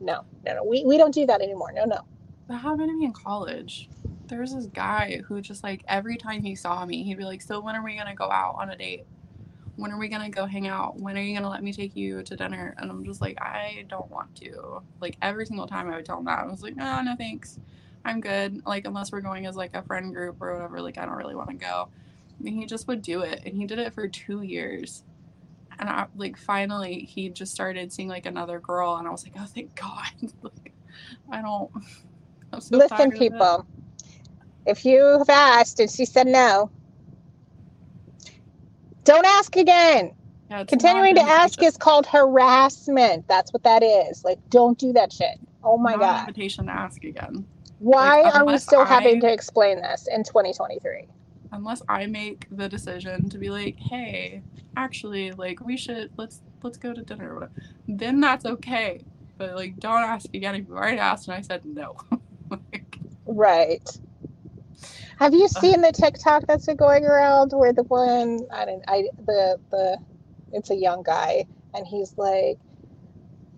no, 0.01 0.25
no, 0.47 0.55
no, 0.57 0.65
we 0.65 0.85
we 0.85 0.99
don't 0.99 1.15
do 1.15 1.27
that 1.27 1.41
anymore. 1.41 1.73
No, 1.73 1.85
no. 1.85 2.01
that 2.49 2.59
happened 2.59 2.89
to 2.91 2.97
me 2.97 3.07
in 3.07 3.13
college 3.13 3.89
there 4.29 4.41
was 4.41 4.55
this 4.55 4.67
guy 4.67 5.21
who 5.27 5.41
just 5.41 5.63
like 5.63 5.85
every 5.89 6.17
time 6.17 6.43
he 6.43 6.55
saw 6.55 6.85
me, 6.85 7.03
he'd 7.03 7.19
be 7.19 7.25
like, 7.25 7.43
"So 7.43 7.61
when 7.61 7.75
are 7.75 7.85
we 7.85 7.97
gonna 7.97 8.15
go 8.15 8.31
out 8.31 8.57
on 8.59 8.71
a 8.71 8.77
date? 8.77 9.07
When 9.77 9.91
are 9.91 9.99
we 9.99 10.09
gonna 10.09 10.31
go 10.31 10.47
hang 10.47 10.67
out? 10.67 10.97
When 10.99 11.17
are 11.17 11.21
you 11.21 11.35
gonna 11.35 11.51
let 11.51 11.63
me 11.63 11.73
take 11.73 11.97
you 11.97 12.23
to 12.23 12.37
dinner?" 12.37 12.75
And 12.79 12.91
I'm 12.91 13.05
just 13.05 13.21
like, 13.21 13.41
I 13.41 13.85
don't 13.89 14.11
want 14.11 14.35
to. 14.37 14.83
Like 15.01 15.17
every 15.23 15.47
single 15.47 15.67
time 15.67 15.89
I 15.91 15.97
would 15.97 16.07
tell 16.07 16.19
him 16.19 16.25
that, 16.27 16.41
I 16.41 16.47
was 16.47 16.63
like, 16.63 16.77
"No, 16.77 17.03
no, 17.03 17.17
thanks, 17.17 17.59
I'm 18.05 18.21
good. 18.21 18.65
Like 18.67 18.87
unless 18.87 19.13
we're 19.13 19.21
going 19.21 19.47
as 19.47 19.57
like 19.57 19.75
a 19.75 19.83
friend 19.83 20.15
group 20.15 20.41
or 20.41 20.55
whatever, 20.55 20.81
like 20.81 20.99
I 20.99 21.07
don't 21.07 21.17
really 21.17 21.35
want 21.37 21.51
to 21.51 21.57
go." 21.57 21.89
And 22.39 22.49
he 22.49 22.67
just 22.67 22.89
would 22.89 23.03
do 23.03 23.21
it, 23.23 23.43
and 23.45 23.57
he 23.57 23.67
did 23.67 23.79
it 23.79 23.95
for 23.95 24.09
two 24.09 24.43
years. 24.43 25.05
And 25.79 25.89
I 25.89 26.07
like 26.17 26.37
finally 26.37 27.01
he 27.01 27.29
just 27.31 27.53
started 27.53 27.93
seeing 27.93 28.09
like 28.09 28.27
another 28.27 28.61
girl, 28.61 28.97
and 28.97 29.07
I 29.09 29.11
was 29.11 29.25
like, 29.25 29.35
"Oh, 29.39 29.47
thank 29.47 29.75
God!" 29.75 30.07
like, 30.43 30.73
I 31.31 31.43
don't. 31.43 31.71
I'm 32.53 32.61
so 32.61 32.79
tired 32.87 33.11
Listen, 33.11 33.19
people. 33.19 33.67
If 34.67 34.85
you 34.85 35.19
have 35.19 35.29
asked 35.29 35.81
and 35.81 35.91
she 35.91 36.05
said 36.05 36.27
no, 36.27 36.71
don't 39.05 39.27
ask 39.27 39.57
again. 39.57 40.13
Continuing 40.69 41.15
to 41.17 41.23
ask 41.23 41.63
is 41.63 41.77
called 41.77 42.07
harassment. 42.07 43.27
That's 43.29 43.53
what 43.53 43.65
that 43.65 43.83
is. 43.83 44.25
Like, 44.25 44.39
don't 44.51 44.79
do 44.79 44.93
that 44.93 45.13
shit. 45.13 45.39
Oh 45.63 45.77
my 45.77 45.93
not 45.93 45.95
an 45.95 46.01
god. 46.01 46.29
invitation 46.29 46.67
to 46.67 46.73
ask 46.73 47.03
again. 47.05 47.47
Why 47.79 48.23
like, 48.23 48.35
are 48.35 48.47
we 48.47 48.59
still 48.59 48.85
having 48.85 49.21
to 49.21 49.33
explain 49.33 49.81
this 49.83 50.07
in 50.11 50.23
2023? 50.23 51.09
Unless 51.53 51.83
I 51.89 52.07
make 52.07 52.47
the 52.51 52.69
decision 52.69 53.29
to 53.31 53.39
be 53.39 53.51
like, 53.51 53.79
hey, 53.79 54.43
actually, 54.77 55.33
like 55.33 55.61
we 55.61 55.77
should 55.77 56.11
let's 56.17 56.41
let's 56.63 56.79
go 56.79 56.93
to 56.95 57.03
dinner 57.03 57.31
or 57.31 57.35
whatever. 57.35 57.53
Then 57.89 58.21
that's 58.21 58.45
okay. 58.45 59.01
But 59.37 59.55
like, 59.57 59.79
don't 59.81 60.03
ask 60.03 60.33
again 60.33 60.55
if 60.55 60.69
you 60.69 60.77
already 60.77 60.99
asked 60.99 61.29
and 61.29 61.37
I 61.37 61.41
said 61.41 61.65
no. 61.65 61.97
like, 62.51 62.99
Right. 63.27 63.99
Have 65.19 65.33
you 65.33 65.49
seen 65.49 65.81
the 65.81 65.93
TikTok 65.93 66.47
that's 66.47 66.67
been 66.67 66.77
going 66.77 67.05
around 67.05 67.53
where 67.53 67.73
the 67.73 67.85
one 67.85 68.41
I 68.53 68.65
don't 68.65 68.85
I 68.89 69.09
the 69.27 69.59
the 69.71 69.99
it's 70.53 70.71
a 70.71 70.75
young 70.75 71.03
guy 71.03 71.47
and 71.75 71.87
he's 71.87 72.15
like 72.17 72.59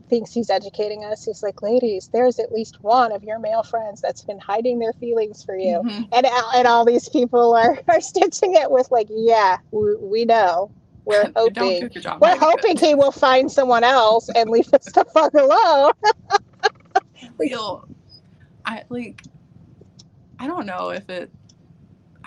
thinks 0.08 0.32
he's 0.32 0.50
educating 0.50 1.04
us. 1.04 1.24
He's 1.24 1.42
like, 1.42 1.62
ladies, 1.62 2.08
there's 2.12 2.38
at 2.38 2.52
least 2.52 2.82
one 2.82 3.12
of 3.12 3.24
your 3.24 3.38
male 3.38 3.62
friends 3.62 4.00
that's 4.00 4.22
been 4.22 4.38
hiding 4.38 4.78
their 4.78 4.92
feelings 4.94 5.42
for 5.42 5.56
you. 5.56 5.82
mhm. 5.84 6.08
And 6.12 6.26
and 6.26 6.66
all 6.66 6.84
these 6.84 7.08
people 7.08 7.54
are, 7.54 7.78
are 7.88 8.00
stitching 8.00 8.54
it 8.54 8.70
with 8.70 8.90
like, 8.90 9.08
yeah, 9.10 9.58
we, 9.70 9.96
we 9.96 10.24
know. 10.24 10.70
We're 11.04 11.30
hoping 11.36 11.88
job 11.90 12.20
we're 12.20 12.36
hoping 12.36 12.76
he 12.76 12.94
will 12.94 13.12
find 13.12 13.50
someone 13.50 13.84
else 13.84 14.28
and 14.28 14.50
leave 14.50 14.72
us 14.72 14.84
the 14.92 15.04
fuck 15.12 15.34
alone. 15.34 15.92
feel 17.38 17.88
I 18.64 18.82
like 18.88 19.22
I 20.38 20.46
don't 20.46 20.66
know 20.66 20.90
if 20.90 21.08
it 21.08 21.30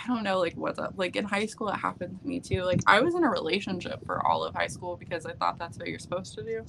don't 0.10 0.24
know 0.24 0.40
like 0.40 0.56
what's 0.56 0.80
up. 0.80 0.94
Like 0.98 1.16
in 1.16 1.24
high 1.24 1.46
school 1.46 1.70
it 1.70 1.78
happened 1.78 2.20
to 2.20 2.28
me 2.28 2.40
too. 2.40 2.64
Like 2.64 2.82
I 2.86 3.00
was 3.00 3.16
in 3.16 3.24
a 3.24 3.30
relationship 3.30 4.06
for 4.06 4.26
all 4.26 4.44
of 4.44 4.54
high 4.54 4.68
school 4.68 4.98
because 4.98 5.26
I 5.26 5.34
thought 5.34 5.58
that's 5.58 5.78
what 5.78 5.88
you're 5.88 6.00
supposed 6.00 6.36
to 6.36 6.44
do. 6.44 6.66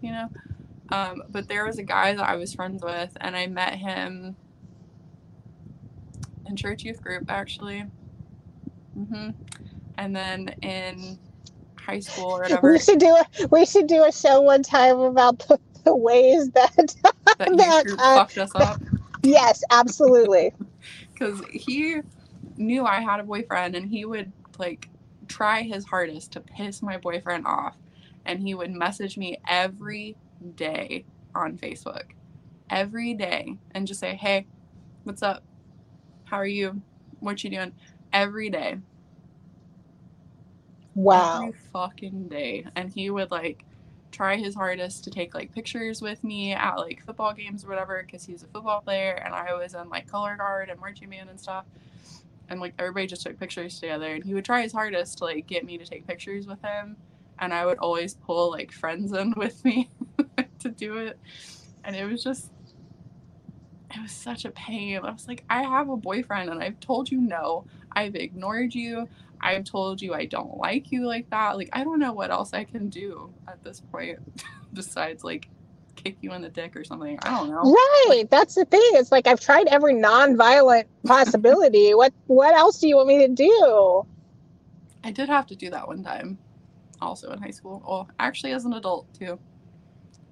You 0.00 0.12
know? 0.12 0.30
Um, 0.90 1.22
but 1.28 1.48
there 1.48 1.64
was 1.64 1.78
a 1.78 1.82
guy 1.82 2.14
that 2.14 2.28
I 2.28 2.36
was 2.36 2.54
friends 2.54 2.82
with 2.82 3.16
and 3.20 3.36
I 3.36 3.46
met 3.46 3.74
him 3.74 4.36
in 6.46 6.56
church 6.56 6.84
youth 6.84 7.02
group 7.02 7.24
actually. 7.28 7.84
hmm 8.94 9.30
And 9.98 10.14
then 10.14 10.54
in 10.62 11.18
high 11.76 12.00
school 12.00 12.36
or 12.36 12.40
whatever 12.42 12.72
We 12.72 12.78
should 12.78 12.98
do 12.98 13.16
a 13.16 13.46
we 13.50 13.66
should 13.66 13.86
do 13.86 14.04
a 14.04 14.12
show 14.12 14.40
one 14.40 14.62
time 14.62 15.00
about 15.00 15.38
the, 15.40 15.58
the 15.84 15.96
ways 15.96 16.50
that 16.50 16.76
that 17.38 17.38
that, 17.38 17.84
uh, 17.98 18.16
fucked 18.16 18.38
us 18.38 18.54
up. 18.54 18.80
yes, 19.22 19.62
absolutely. 19.70 20.52
because 21.12 21.40
he 21.50 22.02
knew 22.56 22.84
I 22.84 23.00
had 23.00 23.20
a 23.20 23.24
boyfriend 23.24 23.74
and 23.74 23.88
he 23.88 24.04
would 24.04 24.32
like 24.58 24.88
try 25.28 25.62
his 25.62 25.84
hardest 25.84 26.32
to 26.32 26.40
piss 26.40 26.82
my 26.82 26.96
boyfriend 26.98 27.46
off 27.46 27.76
and 28.26 28.40
he 28.40 28.54
would 28.54 28.70
message 28.70 29.16
me 29.16 29.38
every 29.48 30.16
day 30.56 31.04
on 31.34 31.56
Facebook. 31.56 32.12
Every 32.70 33.14
day 33.14 33.56
and 33.72 33.86
just 33.86 34.00
say 34.00 34.14
hey 34.16 34.46
what's 35.04 35.22
up? 35.22 35.42
How 36.24 36.38
are 36.38 36.46
you? 36.46 36.80
What 37.20 37.42
you 37.44 37.50
doing? 37.50 37.72
Every 38.12 38.50
day. 38.50 38.78
Wow. 40.94 41.42
every 41.42 41.58
fucking 41.72 42.28
day. 42.28 42.66
And 42.76 42.92
he 42.92 43.10
would 43.10 43.30
like 43.30 43.64
try 44.12 44.36
his 44.36 44.54
hardest 44.54 45.04
to 45.04 45.10
take 45.10 45.34
like 45.34 45.52
pictures 45.52 46.02
with 46.02 46.22
me 46.22 46.52
at 46.52 46.76
like 46.76 47.04
football 47.04 47.32
games 47.32 47.64
or 47.64 47.68
whatever 47.68 48.02
because 48.04 48.24
he's 48.24 48.42
a 48.42 48.46
football 48.46 48.82
player 48.82 49.20
and 49.24 49.34
i 49.34 49.54
was 49.54 49.74
in 49.74 49.88
like 49.88 50.06
color 50.06 50.36
guard 50.36 50.68
and 50.68 50.78
marching 50.78 51.08
band 51.08 51.30
and 51.30 51.40
stuff 51.40 51.64
and 52.52 52.60
like 52.60 52.74
everybody 52.78 53.06
just 53.06 53.22
took 53.22 53.38
pictures 53.38 53.80
together 53.80 54.14
and 54.14 54.24
he 54.24 54.34
would 54.34 54.44
try 54.44 54.62
his 54.62 54.72
hardest 54.72 55.18
to 55.18 55.24
like 55.24 55.46
get 55.46 55.64
me 55.64 55.76
to 55.78 55.84
take 55.84 56.06
pictures 56.06 56.46
with 56.46 56.62
him 56.62 56.96
and 57.40 57.52
i 57.52 57.66
would 57.66 57.78
always 57.78 58.14
pull 58.14 58.50
like 58.50 58.70
friends 58.70 59.12
in 59.12 59.32
with 59.36 59.64
me 59.64 59.90
to 60.58 60.68
do 60.68 60.96
it 60.98 61.18
and 61.84 61.96
it 61.96 62.04
was 62.04 62.22
just 62.22 62.50
it 63.94 64.00
was 64.00 64.12
such 64.12 64.46
a 64.46 64.50
pain. 64.50 65.00
I 65.04 65.10
was 65.10 65.28
like 65.28 65.44
i 65.50 65.62
have 65.62 65.90
a 65.90 65.96
boyfriend 65.96 66.48
and 66.48 66.62
i've 66.62 66.80
told 66.80 67.10
you 67.10 67.20
no. 67.20 67.66
I've 67.94 68.14
ignored 68.14 68.74
you. 68.74 69.08
I've 69.40 69.64
told 69.64 70.00
you 70.00 70.14
I 70.14 70.24
don't 70.24 70.56
like 70.56 70.92
you 70.92 71.06
like 71.06 71.28
that. 71.30 71.56
Like, 71.56 71.70
I 71.72 71.84
don't 71.84 71.98
know 71.98 72.12
what 72.12 72.30
else 72.30 72.52
I 72.52 72.64
can 72.64 72.88
do 72.88 73.32
at 73.48 73.62
this 73.64 73.80
point 73.80 74.18
besides 74.72 75.24
like 75.24 75.48
kick 75.96 76.16
you 76.20 76.32
in 76.32 76.42
the 76.42 76.48
dick 76.48 76.74
or 76.76 76.84
something. 76.84 77.18
I 77.22 77.30
don't 77.30 77.50
know. 77.50 77.62
Right. 78.08 78.24
That's 78.30 78.54
the 78.54 78.64
thing. 78.64 78.80
It's 78.94 79.12
like 79.12 79.26
I've 79.26 79.40
tried 79.40 79.66
every 79.68 79.94
non-violent 79.94 80.88
possibility. 81.06 81.94
what 81.94 82.12
what 82.26 82.54
else 82.54 82.78
do 82.78 82.88
you 82.88 82.96
want 82.96 83.08
me 83.08 83.18
to 83.26 83.28
do? 83.28 84.06
I 85.04 85.10
did 85.10 85.28
have 85.28 85.46
to 85.48 85.56
do 85.56 85.70
that 85.70 85.86
one 85.88 86.02
time, 86.04 86.38
also 87.00 87.30
in 87.32 87.42
high 87.42 87.50
school. 87.50 87.82
Oh, 87.86 88.06
actually, 88.18 88.52
as 88.52 88.64
an 88.64 88.72
adult 88.74 89.12
too. 89.14 89.38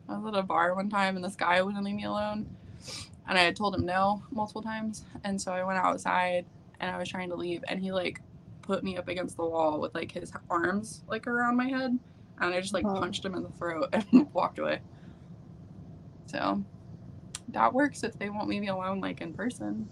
I 0.09 0.19
was 0.19 0.35
at 0.35 0.39
a 0.41 0.43
bar 0.43 0.75
one 0.75 0.89
time 0.91 1.15
and 1.17 1.25
this 1.25 1.37
guy 1.37 1.63
wouldn't 1.63 1.85
leave 1.85 1.95
me 1.95 2.05
alone. 2.05 2.49
And 3.29 3.39
I 3.39 3.43
had 3.43 3.55
told 3.55 3.75
him 3.77 3.87
no 3.87 4.23
multiple 4.33 4.63
times. 4.63 5.05
And 5.23 5.41
so 5.41 5.53
I 5.53 5.63
went 5.63 5.79
outside 5.79 6.47
and 6.81 6.91
I 6.95 6.99
was 6.99 7.09
trying 7.09 7.29
to 7.31 7.37
leave 7.37 7.63
and 7.69 7.81
he 7.81 7.93
like 7.93 8.21
put 8.63 8.83
me 8.83 8.97
up 8.97 9.07
against 9.09 9.37
the 9.37 9.45
wall 9.45 9.81
with 9.81 9.95
like 9.95 10.11
his 10.11 10.33
arms 10.49 11.03
like 11.09 11.27
around 11.29 11.57
my 11.57 11.69
head. 11.69 11.97
And 12.41 12.55
I 12.55 12.61
just 12.61 12.75
like 12.75 12.85
Oh. 12.85 12.95
punched 12.99 13.25
him 13.25 13.35
in 13.35 13.43
the 13.45 13.51
throat 13.51 13.89
and 13.93 14.33
walked 14.33 14.59
away. 14.59 14.81
So 16.31 16.65
that 17.49 17.73
works 17.73 18.05
if 18.05 18.19
they 18.19 18.31
won't 18.31 18.49
leave 18.49 18.61
me 18.61 18.69
alone 18.69 19.01
like 19.01 19.21
in 19.21 19.33
person. 19.33 19.89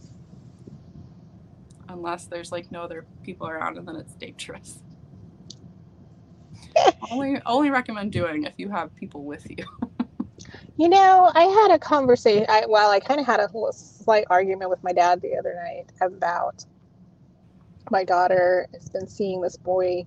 Unless 1.88 2.26
there's 2.26 2.52
like 2.52 2.70
no 2.70 2.82
other 2.82 3.06
people 3.22 3.48
around 3.48 3.78
and 3.78 3.88
then 3.88 3.96
it's 3.96 4.14
dangerous. 4.14 4.80
only 7.10 7.40
only 7.46 7.70
recommend 7.70 8.12
doing 8.12 8.44
if 8.44 8.54
you 8.56 8.68
have 8.70 8.94
people 8.94 9.24
with 9.24 9.46
you. 9.50 9.64
You 10.76 10.88
know, 10.88 11.32
I 11.34 11.42
had 11.42 11.72
a 11.72 11.78
conversation. 11.80 12.46
I, 12.48 12.64
well, 12.68 12.92
I 12.92 13.00
kind 13.00 13.18
of 13.18 13.26
had 13.26 13.40
a 13.40 13.48
slight 13.72 14.26
argument 14.30 14.70
with 14.70 14.80
my 14.84 14.92
dad 14.92 15.20
the 15.20 15.36
other 15.36 15.52
night 15.56 15.90
about 16.00 16.64
my 17.90 18.04
daughter 18.04 18.68
has 18.72 18.88
been 18.88 19.08
seeing 19.08 19.40
this 19.40 19.56
boy, 19.56 20.04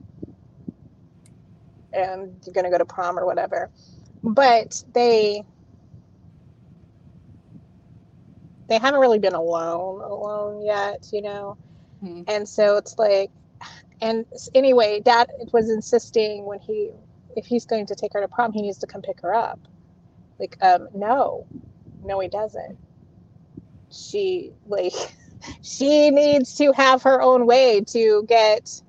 and 1.91 2.33
you're 2.45 2.53
going 2.53 2.63
to 2.63 2.69
go 2.71 2.77
to 2.77 2.85
prom 2.85 3.19
or 3.19 3.25
whatever. 3.25 3.69
But 4.23 4.81
they 4.93 5.43
they 8.72 8.80
haven't 8.80 9.01
really 9.01 9.20
been 9.20 9.36
alone 9.36 10.01
alone 10.01 10.63
yet, 10.66 11.06
you 11.12 11.22
know. 11.22 11.58
Mhm. 12.04 12.24
And 12.28 12.48
so 12.48 12.78
it's 12.78 12.98
like, 12.98 13.30
and 14.01 14.25
anyway, 14.56 15.01
dad 15.01 15.28
was 15.51 15.70
insisting 15.70 16.46
when 16.46 16.60
he 16.60 16.92
if 17.36 17.46
he's 17.46 17.66
going 17.66 17.86
to 17.88 17.96
take 17.96 18.13
her 18.13 18.22
to 18.22 18.30
prom, 18.30 18.54
he 18.54 18.62
needs 18.62 18.80
to 18.80 18.88
come 18.88 19.01
pick 19.01 19.22
her 19.22 19.34
up. 19.36 19.60
Like, 20.40 20.58
um, 20.62 20.90
no, 20.96 21.48
no, 22.04 22.20
he 22.22 22.30
doesn't. 22.30 22.78
She 23.92 24.54
like 24.68 24.94
she 25.62 26.12
needs 26.12 26.56
to 26.56 26.72
have 26.74 27.04
her 27.04 27.22
own 27.22 27.46
way 27.46 27.82
to 27.90 28.25
get 28.28 28.82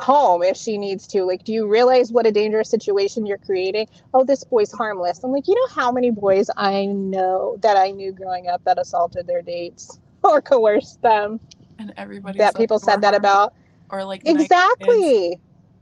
home 0.00 0.42
if 0.42 0.56
she 0.56 0.78
needs 0.78 1.06
to. 1.08 1.24
Like, 1.24 1.44
do 1.44 1.52
you 1.52 1.66
realize 1.66 2.12
what 2.12 2.26
a 2.26 2.32
dangerous 2.32 2.70
situation 2.70 3.26
you're 3.26 3.38
creating? 3.38 3.88
Oh, 4.14 4.24
this 4.24 4.44
boy's 4.44 4.72
harmless. 4.72 5.22
I'm 5.24 5.32
like, 5.32 5.48
you 5.48 5.54
know 5.54 5.68
how 5.74 5.92
many 5.92 6.10
boys 6.10 6.50
I 6.56 6.86
know 6.86 7.56
that 7.62 7.76
I 7.76 7.90
knew 7.90 8.12
growing 8.12 8.48
up 8.48 8.64
that 8.64 8.78
assaulted 8.78 9.26
their 9.26 9.42
dates 9.42 9.98
or 10.24 10.40
coerced 10.40 11.02
them 11.02 11.40
And 11.78 11.92
everybody 11.96 12.38
that 12.38 12.56
people 12.56 12.78
said 12.78 13.00
that 13.02 13.14
about 13.14 13.54
or 13.90 14.04
like. 14.04 14.22
Exactly. 14.26 15.40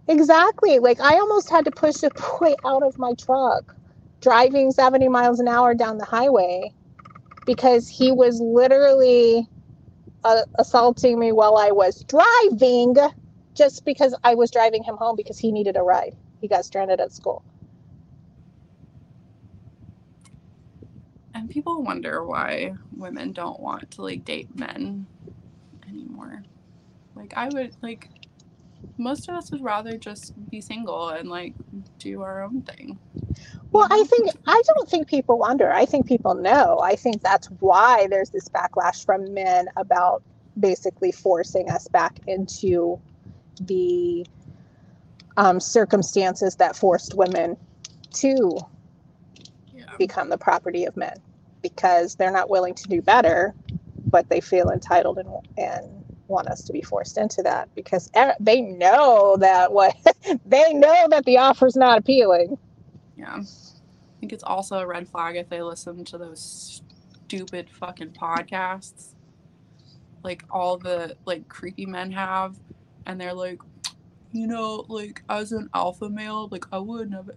Exactly. 0.08 0.78
Like 0.78 1.00
I 1.00 1.14
almost 1.14 1.50
had 1.50 1.64
to 1.64 1.70
push 1.70 2.02
a 2.02 2.11
boy 2.40 2.54
out 2.64 2.82
of 2.82 2.99
my 2.99 3.12
truck 3.14 3.75
driving 4.20 4.70
70 4.70 5.08
miles 5.08 5.40
an 5.40 5.49
hour 5.49 5.75
down 5.75 5.99
the 5.99 6.04
highway 6.04 6.73
because 7.44 7.88
he 7.88 8.12
was 8.12 8.40
literally 8.40 9.46
uh, 10.25 10.42
assaulting 10.58 11.18
me 11.18 11.32
while 11.32 11.56
I 11.56 11.70
was 11.70 12.04
driving 12.04 12.96
just 13.57 13.85
because 13.85 14.15
I 14.23 14.35
was 14.35 14.51
driving 14.51 14.85
him 14.85 14.97
home 14.97 15.17
because 15.17 15.39
he 15.39 15.51
needed 15.51 15.77
a 15.77 15.83
ride. 15.83 16.15
He 16.41 16.49
got 16.49 16.65
stranded 16.65 17.01
at 17.01 17.13
school. 17.13 17.43
And 21.35 21.51
people 21.51 21.83
wonder 21.83 22.25
why 22.25 22.75
women 22.97 23.33
don't 23.33 23.61
want 23.61 23.91
to 23.93 24.03
like 24.03 24.25
date 24.25 24.55
men 24.57 25.07
anymore. 25.89 26.43
Like 27.15 27.33
I 27.37 27.49
would 27.49 27.77
like 27.83 28.11
most 28.99 29.29
of 29.29 29.35
us 29.35 29.51
would 29.51 29.63
rather 29.63 29.97
just 29.97 30.33
be 30.51 30.61
single 30.61 31.09
and 31.09 31.29
like 31.29 31.55
do 31.99 32.23
our 32.23 32.43
own 32.43 32.63
thing. 32.63 32.99
Well, 33.73 33.89
I 33.91 34.05
think 34.05 34.31
I 34.47 34.63
don't 34.67 34.89
think 34.89 35.09
people 35.09 35.39
wonder. 35.39 35.71
I 35.73 35.85
think 35.85 36.07
people 36.07 36.35
know. 36.35 36.79
I 36.81 36.97
think 36.97 37.23
that's 37.23 37.49
why 37.61 38.07
there's 38.09 38.31
this 38.31 38.49
backlash 38.49 39.05
from 39.05 39.35
men 39.35 39.67
about 39.77 40.23
basically 40.59 41.13
forcing 41.13 41.71
us 41.71 41.89
back 41.89 42.19
into 42.27 42.99
the 43.61 44.27
um, 45.37 45.61
circumstances 45.61 46.57
that 46.57 46.77
forced 46.77 47.15
women 47.15 47.57
to 48.15 48.59
Yeah. 49.75 49.85
become 49.99 50.29
the 50.31 50.39
property 50.39 50.85
of 50.85 50.97
men 50.97 51.17
because 51.63 52.15
they're 52.15 52.33
not 52.33 52.49
willing 52.49 52.75
to 52.75 52.89
do 52.89 53.03
better, 53.03 53.55
but 54.11 54.29
they 54.29 54.41
feel 54.41 54.71
entitled 54.71 55.19
and 55.19 55.29
and 55.59 56.05
want 56.29 56.49
us 56.49 56.63
to 56.65 56.73
be 56.73 56.83
forced 56.83 57.19
into 57.19 57.43
that 57.43 57.73
because 57.77 58.11
they 58.41 58.61
know 58.61 59.37
that 59.39 59.73
what 59.73 59.95
they 60.47 60.73
know 60.75 61.07
that 61.11 61.25
the 61.25 61.39
offer's 61.39 61.77
not 61.77 61.99
appealing. 61.99 62.59
Yeah. 63.17 63.37
I 63.37 64.21
think 64.21 64.33
it's 64.33 64.43
also 64.45 64.79
a 64.79 64.87
red 64.87 65.09
flag 65.09 65.37
if 65.37 65.49
they 65.49 65.63
listen 65.63 66.05
to 66.07 66.19
those 66.19 66.83
stupid 67.29 67.71
fucking 67.71 68.11
podcasts. 68.11 69.15
Like 70.25 70.45
all 70.51 70.77
the 70.79 71.17
like 71.27 71.49
creepy 71.49 71.87
men 71.87 72.11
have 72.13 72.57
and 73.07 73.21
they're 73.21 73.35
like, 73.35 73.61
you 74.33 74.47
know, 74.47 74.85
like 74.89 75.23
as 75.29 75.53
an 75.53 75.69
alpha 75.75 76.09
male, 76.11 76.49
like 76.51 76.67
I 76.73 76.79
wouldn't 76.79 77.15
have 77.15 77.31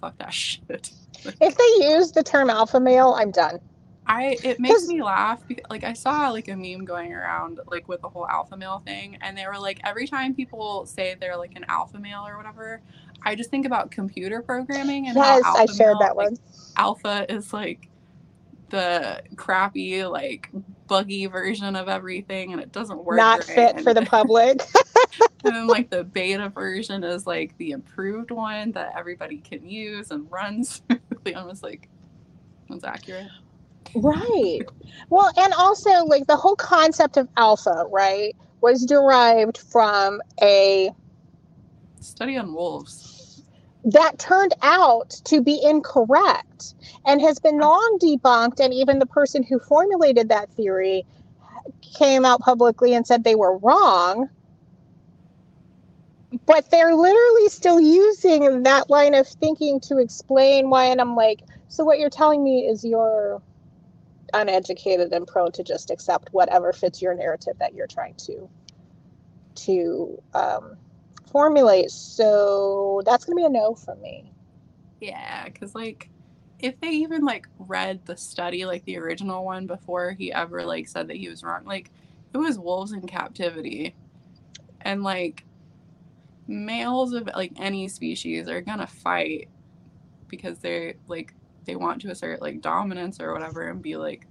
fuck 0.00 0.18
that 0.18 0.34
shit. 0.34 0.92
If 1.40 1.56
they 1.56 1.88
use 1.88 2.12
the 2.12 2.22
term 2.22 2.50
alpha 2.50 2.80
male, 2.80 3.14
I'm 3.18 3.30
done. 3.30 3.60
I 4.06 4.38
it 4.42 4.60
makes 4.60 4.88
me 4.88 5.02
laugh 5.02 5.46
because 5.48 5.64
like 5.70 5.84
I 5.84 5.94
saw 5.94 6.30
like 6.30 6.48
a 6.48 6.56
meme 6.56 6.84
going 6.84 7.12
around 7.12 7.60
like 7.70 7.88
with 7.88 8.02
the 8.02 8.08
whole 8.10 8.28
alpha 8.28 8.56
male 8.56 8.82
thing 8.86 9.16
and 9.22 9.38
they 9.38 9.46
were 9.46 9.58
like 9.58 9.80
every 9.84 10.06
time 10.08 10.34
people 10.34 10.86
say 10.86 11.16
they're 11.20 11.36
like 11.38 11.52
an 11.56 11.64
alpha 11.68 11.98
male 12.00 12.26
or 12.26 12.36
whatever, 12.36 12.82
I 13.24 13.34
just 13.36 13.50
think 13.50 13.66
about 13.66 13.90
computer 13.92 14.42
programming 14.42 15.08
and 15.08 15.16
Yes, 15.16 15.20
how 15.20 15.40
I 15.56 15.66
alpha 15.66 15.66
shared 15.66 15.98
male, 15.98 16.00
that 16.00 16.16
like, 16.18 16.30
one. 16.30 16.36
alpha 16.76 17.26
is 17.32 17.52
like 17.52 17.88
the 18.70 19.22
crappy 19.36 20.04
like 20.04 20.50
buggy 20.92 21.26
version 21.26 21.74
of 21.74 21.88
everything 21.88 22.52
and 22.52 22.60
it 22.60 22.70
doesn't 22.70 23.02
work 23.02 23.16
Not 23.16 23.48
right. 23.48 23.54
fit 23.74 23.80
for 23.80 23.94
the 23.94 24.02
public. 24.06 24.60
and 25.44 25.56
then 25.56 25.66
like 25.66 25.88
the 25.88 26.04
beta 26.18 26.50
version 26.50 27.02
is 27.02 27.26
like 27.26 27.56
the 27.56 27.70
improved 27.70 28.30
one 28.30 28.72
that 28.72 28.92
everybody 28.96 29.38
can 29.38 29.66
use 29.68 30.10
and 30.10 30.30
runs 30.30 30.82
smoothly. 31.10 31.34
I'm 31.34 31.48
just 31.48 31.62
like 31.62 31.88
that's 32.68 32.84
accurate. 32.84 33.28
right. 33.94 34.60
Well, 35.08 35.30
and 35.38 35.52
also 35.54 36.04
like 36.04 36.26
the 36.26 36.36
whole 36.36 36.56
concept 36.56 37.16
of 37.16 37.28
alpha, 37.38 37.86
right, 37.90 38.36
was 38.60 38.84
derived 38.84 39.58
from 39.58 40.20
a 40.42 40.90
Study 42.00 42.36
on 42.36 42.52
wolves. 42.52 43.11
That 43.84 44.18
turned 44.18 44.54
out 44.62 45.10
to 45.24 45.40
be 45.42 45.60
incorrect 45.62 46.74
and 47.04 47.20
has 47.20 47.38
been 47.38 47.58
long 47.58 47.98
debunked. 48.00 48.60
And 48.60 48.72
even 48.72 48.98
the 48.98 49.06
person 49.06 49.42
who 49.42 49.58
formulated 49.58 50.28
that 50.28 50.50
theory 50.50 51.04
came 51.80 52.24
out 52.24 52.40
publicly 52.40 52.94
and 52.94 53.06
said 53.06 53.24
they 53.24 53.34
were 53.34 53.58
wrong. 53.58 54.28
But 56.46 56.70
they're 56.70 56.94
literally 56.94 57.48
still 57.48 57.80
using 57.80 58.62
that 58.62 58.88
line 58.88 59.14
of 59.14 59.26
thinking 59.28 59.80
to 59.80 59.98
explain 59.98 60.70
why. 60.70 60.86
And 60.86 61.00
i'm 61.00 61.14
like 61.14 61.42
so 61.68 61.84
what 61.84 61.98
you're 61.98 62.10
telling 62.10 62.44
me 62.44 62.66
is 62.66 62.84
you're 62.84 63.42
uneducated 64.34 65.12
and 65.12 65.26
prone 65.26 65.52
to 65.52 65.62
just 65.62 65.90
accept 65.90 66.28
whatever 66.32 66.72
fits 66.72 67.02
your 67.02 67.14
narrative 67.14 67.54
that 67.58 67.74
you're 67.74 67.86
trying 67.86 68.14
to 68.14 68.48
to 69.54 70.22
um, 70.34 70.76
formulate. 71.32 71.90
So 71.90 73.02
that's 73.04 73.24
gonna 73.24 73.36
be 73.36 73.44
a 73.44 73.48
no 73.48 73.74
for 73.74 73.96
me. 73.96 74.32
Yeah, 75.00 75.46
because 75.46 75.74
like 75.74 76.08
if 76.60 76.80
they 76.80 76.90
even 76.90 77.24
like 77.24 77.48
read 77.58 78.04
the 78.06 78.16
study, 78.16 78.64
like 78.64 78.84
the 78.84 78.98
original 78.98 79.44
one 79.44 79.66
before 79.66 80.12
he 80.12 80.32
ever 80.32 80.64
like 80.64 80.86
said 80.86 81.08
that 81.08 81.16
he 81.16 81.28
was 81.28 81.42
wrong, 81.42 81.64
like 81.64 81.90
it 82.32 82.38
was 82.38 82.58
wolves 82.58 82.92
in 82.92 83.06
captivity. 83.06 83.94
And 84.82 85.02
like 85.02 85.44
males 86.46 87.12
of 87.12 87.28
like 87.34 87.52
any 87.58 87.88
species 87.88 88.48
are 88.48 88.60
gonna 88.60 88.86
fight 88.86 89.48
because 90.28 90.58
they're 90.58 90.94
like 91.08 91.34
they 91.64 91.76
want 91.76 92.00
to 92.02 92.10
assert 92.10 92.40
like 92.40 92.60
dominance 92.60 93.20
or 93.20 93.32
whatever 93.32 93.68
and 93.68 93.82
be 93.82 93.96
like 93.96 94.26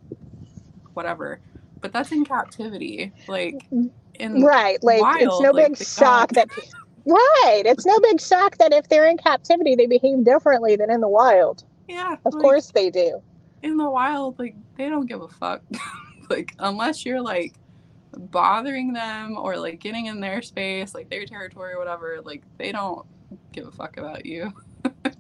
whatever. 0.94 1.40
But 1.82 1.94
that's 1.94 2.12
in 2.12 2.26
captivity. 2.26 3.12
Like 3.28 3.66
mm, 3.72 3.90
in 4.16 4.42
Right, 4.42 4.82
like 4.84 5.02
it's 5.22 5.40
no 5.40 5.52
like, 5.52 5.78
big 5.78 5.88
shock 5.88 6.30
that. 6.32 6.50
Right, 7.06 7.64
it's 7.66 7.86
no 7.86 7.98
big 8.00 8.22
shock 8.22 8.58
that 8.58 8.74
if 8.74 8.88
they're 8.90 9.08
in 9.08 9.18
captivity, 9.18 9.76
they 9.76 9.88
behave 9.88 10.24
differently 10.24 10.76
than 10.76 10.92
in 10.92 11.02
the 11.02 11.08
wild. 11.10 11.64
yeah, 11.88 12.16
Of 12.26 12.34
like, 12.34 12.42
course 12.42 12.72
they 12.72 12.90
do. 12.90 13.22
in 13.64 13.78
the 13.78 13.90
wild, 13.90 14.38
like 14.40 14.56
they 14.78 14.90
don't 14.90 15.08
give 15.08 15.22
a 15.22 15.28
fuck. 15.28 15.62
like 16.30 16.54
unless 16.60 17.06
you're 17.06 17.22
like 17.22 17.54
bothering 18.18 18.94
them 18.94 19.38
or 19.38 19.58
like 19.58 19.80
getting 19.80 20.08
in 20.08 20.20
their 20.20 20.42
space, 20.42 20.94
like 20.94 21.10
their 21.10 21.26
territory 21.26 21.74
or 21.74 21.80
whatever, 21.80 22.20
like 22.24 22.44
they 22.58 22.72
don't 22.72 23.06
give 23.52 23.68
a 23.68 23.72
fuck 23.72 23.98
about 23.98 24.26
you. 24.26 24.52
and 25.06 25.16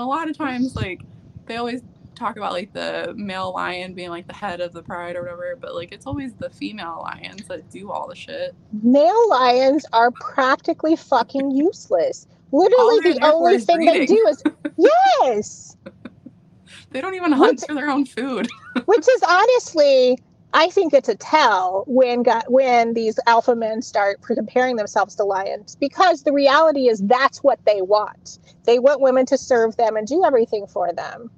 a 0.00 0.04
lot 0.04 0.28
of 0.28 0.36
times 0.36 0.76
like 0.76 1.02
they 1.46 1.56
always 1.56 1.82
talk 2.18 2.36
about 2.36 2.52
like 2.52 2.72
the 2.72 3.14
male 3.16 3.52
lion 3.52 3.94
being 3.94 4.10
like 4.10 4.26
the 4.26 4.34
head 4.34 4.60
of 4.60 4.72
the 4.72 4.82
pride 4.82 5.16
or 5.16 5.22
whatever, 5.22 5.56
but 5.60 5.74
like 5.74 5.92
it's 5.92 6.06
always 6.06 6.34
the 6.34 6.50
female 6.50 7.00
lions 7.02 7.46
that 7.48 7.70
do 7.70 7.90
all 7.90 8.08
the 8.08 8.16
shit. 8.16 8.54
Male 8.82 9.28
lions 9.30 9.86
are 9.92 10.10
practically 10.10 10.96
fucking 10.96 11.50
useless. 11.50 12.26
Literally, 12.52 13.12
the 13.12 13.20
only 13.24 13.58
thing 13.58 13.84
they 13.84 14.06
do 14.06 14.26
is 14.28 14.42
yes, 15.22 15.76
They 16.90 17.00
don't 17.00 17.14
even 17.14 17.32
hunt 17.32 17.60
Which- 17.60 17.66
for 17.66 17.74
their 17.74 17.90
own 17.90 18.04
food. 18.04 18.48
which 18.86 19.08
is 19.08 19.22
honestly, 19.28 20.18
I 20.54 20.70
think 20.70 20.94
it's 20.94 21.08
a 21.10 21.14
tell 21.14 21.84
when 21.86 22.22
got 22.22 22.50
when 22.50 22.94
these 22.94 23.18
alpha 23.26 23.54
men 23.54 23.82
start 23.82 24.22
comparing 24.22 24.76
themselves 24.76 25.14
to 25.16 25.24
lions 25.24 25.76
because 25.76 26.22
the 26.22 26.32
reality 26.32 26.88
is 26.88 27.00
that's 27.04 27.38
what 27.38 27.62
they 27.66 27.82
want. 27.82 28.38
They 28.64 28.78
want 28.78 29.00
women 29.02 29.26
to 29.26 29.36
serve 29.36 29.76
them 29.76 29.96
and 29.96 30.06
do 30.06 30.24
everything 30.24 30.66
for 30.66 30.92
them. 30.92 31.30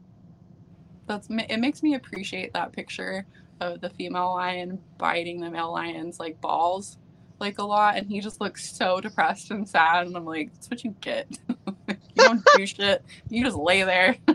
That's 1.10 1.28
it 1.30 1.58
makes 1.58 1.82
me 1.82 1.94
appreciate 1.94 2.52
that 2.52 2.72
picture 2.72 3.26
of 3.60 3.80
the 3.80 3.90
female 3.90 4.32
lion 4.32 4.78
biting 4.96 5.40
the 5.40 5.50
male 5.50 5.72
lion's 5.72 6.18
like 6.18 6.40
balls 6.40 6.98
like 7.40 7.58
a 7.58 7.62
lot 7.62 7.96
and 7.96 8.06
he 8.08 8.20
just 8.20 8.40
looks 8.40 8.70
so 8.76 9.00
depressed 9.00 9.50
and 9.50 9.68
sad 9.68 10.06
and 10.06 10.16
i'm 10.16 10.24
like 10.24 10.52
that's 10.52 10.70
what 10.70 10.84
you 10.84 10.94
get 11.00 11.26
you 11.88 11.96
don't 12.16 12.42
do 12.56 12.66
shit 12.66 13.04
you 13.28 13.44
just 13.44 13.56
lay 13.56 13.82
there 13.82 14.16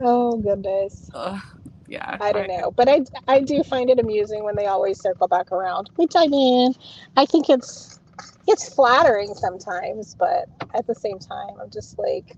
Oh 0.00 0.36
goodness. 0.36 1.10
Ugh, 1.14 1.40
yeah 1.88 2.16
I 2.20 2.32
don't 2.32 2.48
know, 2.48 2.70
but 2.70 2.88
I 2.88 3.02
I 3.28 3.40
do 3.40 3.62
find 3.62 3.90
it 3.90 3.98
amusing 3.98 4.44
when 4.44 4.56
they 4.56 4.66
always 4.66 5.00
circle 5.00 5.28
back 5.28 5.52
around. 5.52 5.90
Which 5.96 6.12
I 6.16 6.26
mean, 6.26 6.74
I 7.16 7.26
think 7.26 7.48
it's 7.48 8.00
it's 8.46 8.72
flattering 8.72 9.34
sometimes, 9.34 10.14
but 10.14 10.48
at 10.74 10.86
the 10.86 10.94
same 10.94 11.18
time, 11.18 11.60
I'm 11.60 11.70
just 11.70 11.98
like, 11.98 12.36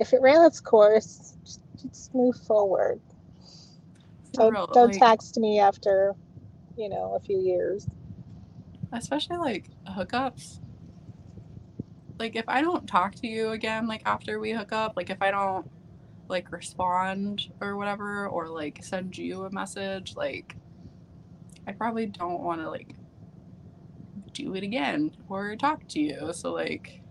if 0.00 0.12
it 0.12 0.20
ran 0.22 0.44
its 0.44 0.60
course, 0.60 1.36
just, 1.44 1.60
just 1.82 2.14
move 2.14 2.36
forward. 2.36 3.00
For 4.34 4.46
Don't, 4.46 4.52
real, 4.52 4.68
don't 4.72 4.92
like, 4.92 4.94
text 4.94 5.38
me 5.38 5.60
after, 5.60 6.14
you 6.76 6.88
know, 6.88 7.14
a 7.16 7.20
few 7.20 7.38
years. 7.40 7.86
especially 8.92 9.36
like 9.38 9.70
hookups 9.88 10.60
like 12.18 12.36
if 12.36 12.44
i 12.48 12.60
don't 12.60 12.86
talk 12.86 13.14
to 13.14 13.26
you 13.26 13.50
again 13.50 13.86
like 13.86 14.02
after 14.06 14.40
we 14.40 14.52
hook 14.52 14.72
up 14.72 14.94
like 14.96 15.10
if 15.10 15.20
i 15.22 15.30
don't 15.30 15.70
like 16.28 16.52
respond 16.52 17.50
or 17.60 17.76
whatever 17.76 18.28
or 18.28 18.48
like 18.48 18.80
send 18.82 19.16
you 19.18 19.44
a 19.44 19.50
message 19.50 20.14
like 20.16 20.56
i 21.66 21.72
probably 21.72 22.06
don't 22.06 22.42
want 22.42 22.60
to 22.60 22.70
like 22.70 22.94
do 24.34 24.54
it 24.54 24.62
again 24.64 25.12
or 25.28 25.56
talk 25.56 25.86
to 25.88 26.00
you 26.00 26.32
so 26.32 26.52
like 26.52 27.02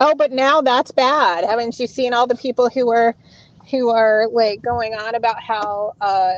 Oh, 0.00 0.14
but 0.16 0.32
now 0.32 0.62
that's 0.62 0.92
bad. 0.92 1.44
Haven't 1.44 1.80
you 1.80 1.88
seen 1.88 2.14
all 2.14 2.28
the 2.28 2.36
people 2.36 2.70
who 2.70 2.90
are 2.92 3.16
who 3.70 3.90
are 3.90 4.28
like 4.32 4.62
going 4.62 4.94
on 4.94 5.16
about 5.16 5.42
how 5.42 5.94
uh 6.00 6.34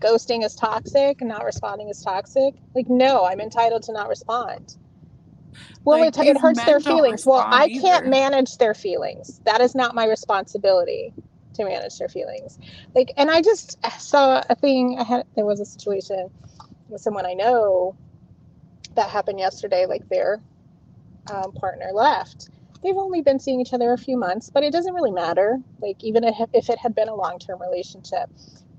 ghosting 0.00 0.44
is 0.44 0.54
toxic 0.56 1.20
and 1.20 1.28
not 1.30 1.44
responding 1.44 1.88
is 1.88 2.02
toxic? 2.02 2.54
Like, 2.74 2.88
no, 2.88 3.24
I'm 3.26 3.40
entitled 3.40 3.84
to 3.84 3.92
not 3.92 4.08
respond. 4.08 4.76
Well, 5.84 6.02
Like, 6.02 6.14
it, 6.16 6.16
it 6.28 6.38
hurts 6.38 6.64
their 6.64 6.80
feelings. 6.80 7.26
Well, 7.26 7.46
I 7.50 7.68
can't 7.70 8.06
manage 8.08 8.58
their 8.58 8.74
feelings. 8.74 9.40
That 9.46 9.60
is 9.62 9.74
not 9.74 9.94
my 9.94 10.06
responsibility 10.06 11.14
to 11.54 11.64
manage 11.64 11.98
their 11.98 12.08
feelings. 12.08 12.58
Like, 12.94 13.12
and 13.16 13.30
I 13.30 13.42
just 13.42 13.78
saw 14.00 14.42
a 14.50 14.54
thing. 14.56 14.98
I 14.98 15.04
had 15.04 15.26
there 15.36 15.46
was 15.46 15.60
a 15.60 15.66
situation 15.66 16.30
with 16.88 17.02
someone 17.02 17.26
I 17.26 17.34
know 17.34 17.96
that 18.96 19.10
happened 19.10 19.40
yesterday. 19.40 19.86
Like 19.86 20.08
their 20.08 20.42
um, 21.30 21.52
partner 21.52 21.90
left, 21.92 22.50
they've 22.82 22.96
only 22.96 23.22
been 23.22 23.38
seeing 23.38 23.60
each 23.60 23.72
other 23.72 23.92
a 23.92 23.98
few 23.98 24.16
months, 24.16 24.50
but 24.50 24.62
it 24.62 24.72
doesn't 24.72 24.94
really 24.94 25.10
matter. 25.10 25.58
Like, 25.80 26.02
even 26.02 26.24
if 26.24 26.68
it 26.70 26.78
had 26.78 26.94
been 26.94 27.08
a 27.08 27.14
long 27.14 27.38
term 27.38 27.60
relationship, 27.60 28.30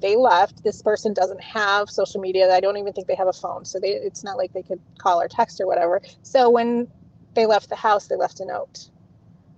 they 0.02 0.16
left. 0.16 0.64
This 0.64 0.82
person 0.82 1.14
doesn't 1.14 1.42
have 1.42 1.90
social 1.90 2.22
media. 2.22 2.54
I 2.54 2.60
don't 2.60 2.78
even 2.78 2.94
think 2.94 3.08
they 3.08 3.16
have 3.16 3.28
a 3.28 3.34
phone. 3.34 3.66
So 3.66 3.80
they, 3.80 3.90
it's 3.90 4.24
not 4.24 4.38
like 4.38 4.54
they 4.54 4.64
could 4.64 4.80
call 4.98 5.20
or 5.20 5.28
text 5.28 5.60
or 5.60 5.68
whatever. 5.68 6.02
So 6.24 6.50
when 6.50 6.88
they 7.34 7.46
left 7.46 7.70
the 7.70 7.76
house, 7.76 8.08
they 8.08 8.16
left 8.16 8.40
a 8.40 8.46
note. 8.46 8.90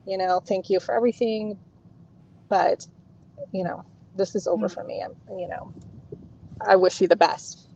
You 0.05 0.17
know, 0.17 0.39
thank 0.39 0.69
you 0.69 0.79
for 0.79 0.95
everything. 0.95 1.59
But, 2.49 2.87
you 3.51 3.63
know, 3.63 3.85
this 4.15 4.35
is 4.35 4.47
over 4.47 4.67
mm-hmm. 4.67 4.73
for 4.73 4.83
me. 4.83 5.03
I'm, 5.03 5.15
you 5.37 5.47
know, 5.47 5.71
I 6.59 6.75
wish 6.75 6.99
you 7.01 7.07
the 7.07 7.15
best. 7.15 7.67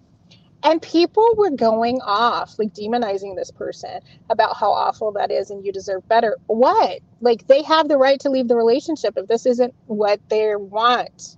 And 0.65 0.82
people 0.82 1.30
were 1.38 1.51
going 1.51 2.01
off, 2.01 2.58
like 2.58 2.73
demonizing 2.73 3.36
this 3.36 3.51
person 3.51 3.99
about 4.32 4.58
how 4.58 4.71
awful 4.71 5.12
that 5.12 5.30
is 5.30 5.51
and 5.51 5.63
you 5.63 5.71
deserve 5.71 6.08
better. 6.10 6.38
What? 6.47 7.01
Like 7.21 7.45
they 7.47 7.62
have 7.62 7.88
the 7.88 7.97
right 7.97 8.19
to 8.21 8.30
leave 8.32 8.47
the 8.47 8.56
relationship 8.56 9.13
if 9.15 9.28
this 9.28 9.45
isn't 9.45 9.75
what 9.86 10.19
they 10.30 10.56
want. 10.56 11.38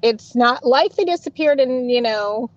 It's 0.00 0.34
not 0.34 0.64
like 0.64 0.96
they 0.96 1.04
disappeared 1.04 1.60
and, 1.60 1.90
you 1.90 2.00
know, 2.00 2.50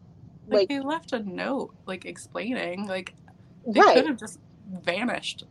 like, 0.48 0.60
like 0.60 0.70
they 0.70 0.80
left 0.80 1.12
a 1.12 1.20
note 1.20 1.76
like 1.86 2.06
explaining 2.06 2.88
like 2.88 3.14
they 3.66 3.82
right. 3.82 3.98
could 3.98 4.08
have 4.08 4.18
just 4.18 4.40
vanished. 4.86 5.44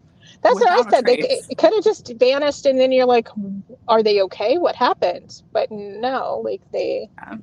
That's 0.42 0.54
what 0.54 0.68
I 0.68 0.90
said. 0.90 1.04
They, 1.04 1.18
it 1.18 1.58
could 1.58 1.72
have 1.72 1.84
just 1.84 2.12
vanished, 2.16 2.66
and 2.66 2.80
then 2.80 2.90
you're 2.90 3.06
like, 3.06 3.28
"Are 3.86 4.02
they 4.02 4.22
okay? 4.22 4.58
What 4.58 4.74
happened?" 4.74 5.42
But 5.52 5.70
no, 5.70 6.40
like 6.44 6.60
they, 6.72 7.08
yeah. 7.16 7.36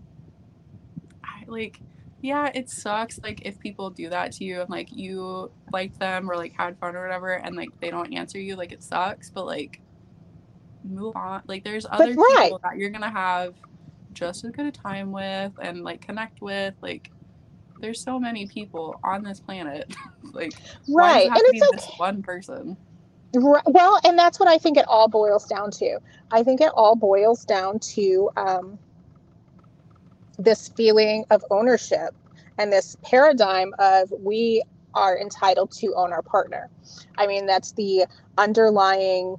I, 1.23 1.43
like 1.47 1.79
yeah, 2.23 2.49
it 2.55 2.69
sucks 2.69 3.19
like 3.21 3.41
if 3.43 3.59
people 3.59 3.89
do 3.89 4.09
that 4.09 4.31
to 4.31 4.45
you 4.45 4.61
and 4.61 4.69
like 4.69 4.87
you 4.93 5.51
like 5.73 5.99
them 5.99 6.31
or 6.31 6.37
like 6.37 6.53
had 6.57 6.79
fun 6.79 6.95
or 6.95 7.03
whatever 7.03 7.33
and 7.33 7.53
like 7.57 7.67
they 7.81 7.91
don't 7.91 8.13
answer 8.13 8.39
you, 8.39 8.55
like 8.55 8.71
it 8.71 8.81
sucks, 8.81 9.29
but 9.29 9.45
like 9.45 9.81
move 10.85 11.17
on. 11.17 11.41
Like 11.47 11.65
there's 11.65 11.85
other 11.85 12.13
right. 12.13 12.43
people 12.43 12.61
that 12.63 12.77
you're 12.77 12.91
gonna 12.91 13.11
have 13.11 13.55
just 14.13 14.45
as 14.45 14.51
good 14.51 14.65
a 14.65 14.71
time 14.71 15.11
with 15.11 15.51
and 15.61 15.83
like 15.83 15.99
connect 15.99 16.41
with. 16.41 16.73
Like 16.79 17.11
there's 17.81 18.01
so 18.01 18.17
many 18.17 18.47
people 18.47 18.97
on 19.03 19.21
this 19.21 19.41
planet. 19.41 19.93
like 20.31 20.53
right, 20.87 21.27
and 21.27 21.37
it's 21.37 21.59
like 21.59 21.71
this 21.71 21.91
one 21.97 22.23
person. 22.23 22.77
Right. 23.35 23.63
Well, 23.65 23.99
and 24.05 24.17
that's 24.17 24.39
what 24.39 24.47
I 24.47 24.57
think 24.57 24.77
it 24.77 24.85
all 24.87 25.09
boils 25.09 25.45
down 25.45 25.71
to. 25.71 25.99
I 26.31 26.41
think 26.43 26.61
it 26.61 26.71
all 26.73 26.95
boils 26.95 27.43
down 27.43 27.79
to 27.79 28.29
um, 28.37 28.79
this 30.37 30.69
feeling 30.69 31.25
of 31.29 31.43
ownership 31.51 32.13
and 32.57 32.71
this 32.71 32.97
paradigm 33.03 33.73
of 33.79 34.11
we 34.11 34.63
are 34.93 35.17
entitled 35.17 35.71
to 35.71 35.93
own 35.95 36.13
our 36.13 36.21
partner. 36.21 36.69
I 37.17 37.27
mean, 37.27 37.45
that's 37.45 37.71
the 37.73 38.05
underlying 38.37 39.37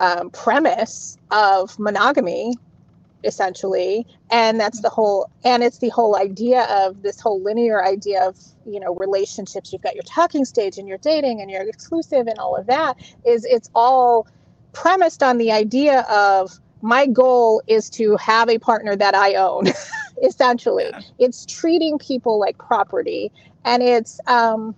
um, 0.00 0.30
premise 0.30 1.18
of 1.30 1.78
monogamy, 1.78 2.54
essentially. 3.24 4.06
And 4.30 4.58
that's 4.58 4.80
the 4.80 4.88
whole, 4.88 5.30
and 5.44 5.62
it's 5.62 5.78
the 5.78 5.90
whole 5.90 6.16
idea 6.16 6.64
of 6.70 7.02
this 7.02 7.20
whole 7.20 7.42
linear 7.42 7.84
idea 7.84 8.26
of, 8.26 8.38
you 8.66 8.80
know, 8.80 8.94
relationships. 8.94 9.72
You've 9.72 9.82
got 9.82 9.94
your 9.94 10.04
talking 10.04 10.44
stage 10.44 10.78
and 10.78 10.88
you're 10.88 10.98
dating 10.98 11.40
and 11.40 11.50
you're 11.50 11.68
exclusive 11.68 12.26
and 12.26 12.38
all 12.38 12.56
of 12.56 12.66
that 12.66 12.96
is 13.26 13.44
it's 13.44 13.70
all 13.74 14.26
premised 14.72 15.22
on 15.22 15.38
the 15.38 15.52
idea 15.52 16.00
of 16.02 16.52
my 16.82 17.06
goal 17.06 17.62
is 17.66 17.88
to 17.90 18.16
have 18.16 18.48
a 18.48 18.58
partner 18.58 18.94
that 18.96 19.14
I 19.14 19.34
own. 19.34 19.66
essentially. 20.22 20.86
Yeah. 20.90 21.00
It's 21.18 21.46
treating 21.46 21.98
people 21.98 22.38
like 22.38 22.58
property 22.58 23.32
and 23.64 23.82
it's 23.82 24.20
um 24.26 24.74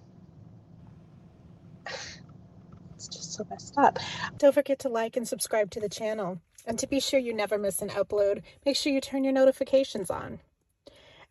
it's 2.95 3.09
just 3.09 3.35
so 3.35 3.47
messed 3.51 3.77
up. 3.77 3.99
Don't 4.39 4.55
forget 4.55 4.79
to 4.81 4.89
like 4.89 5.17
and 5.17 5.27
subscribe 5.27 5.71
to 5.73 5.81
the 5.81 5.89
channel. 5.89 6.41
And 6.67 6.79
to 6.79 6.87
be 6.87 7.01
sure 7.01 7.19
you 7.19 7.33
never 7.33 7.57
miss 7.57 7.81
an 7.81 7.89
upload, 7.91 8.43
make 8.67 8.77
sure 8.77 8.93
you 8.93 9.01
turn 9.01 9.25
your 9.25 9.33
notifications 9.33 10.11
on. 10.11 10.41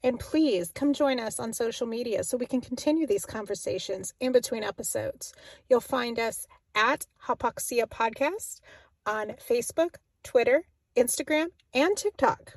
And 0.04 0.20
please 0.20 0.72
come 0.74 0.94
join 0.94 1.20
us 1.20 1.40
on 1.40 1.54
social 1.54 1.88
media 1.88 2.24
so 2.24 2.38
we 2.38 2.46
can 2.46 2.62
continue 2.62 3.08
these 3.08 3.26
conversations 3.26 4.14
in 4.20 4.32
between 4.32 4.64
episodes. 4.64 5.34
You'll 5.70 5.82
find 5.82 6.20
us 6.20 6.48
at 6.76 7.08
Haupaksia 7.26 7.88
Podcast 7.88 8.62
on 9.06 9.34
Facebook, 9.50 9.96
Twitter, 10.24 10.64
Instagram, 10.96 11.48
and 11.74 11.98
TikTok. 11.98 12.54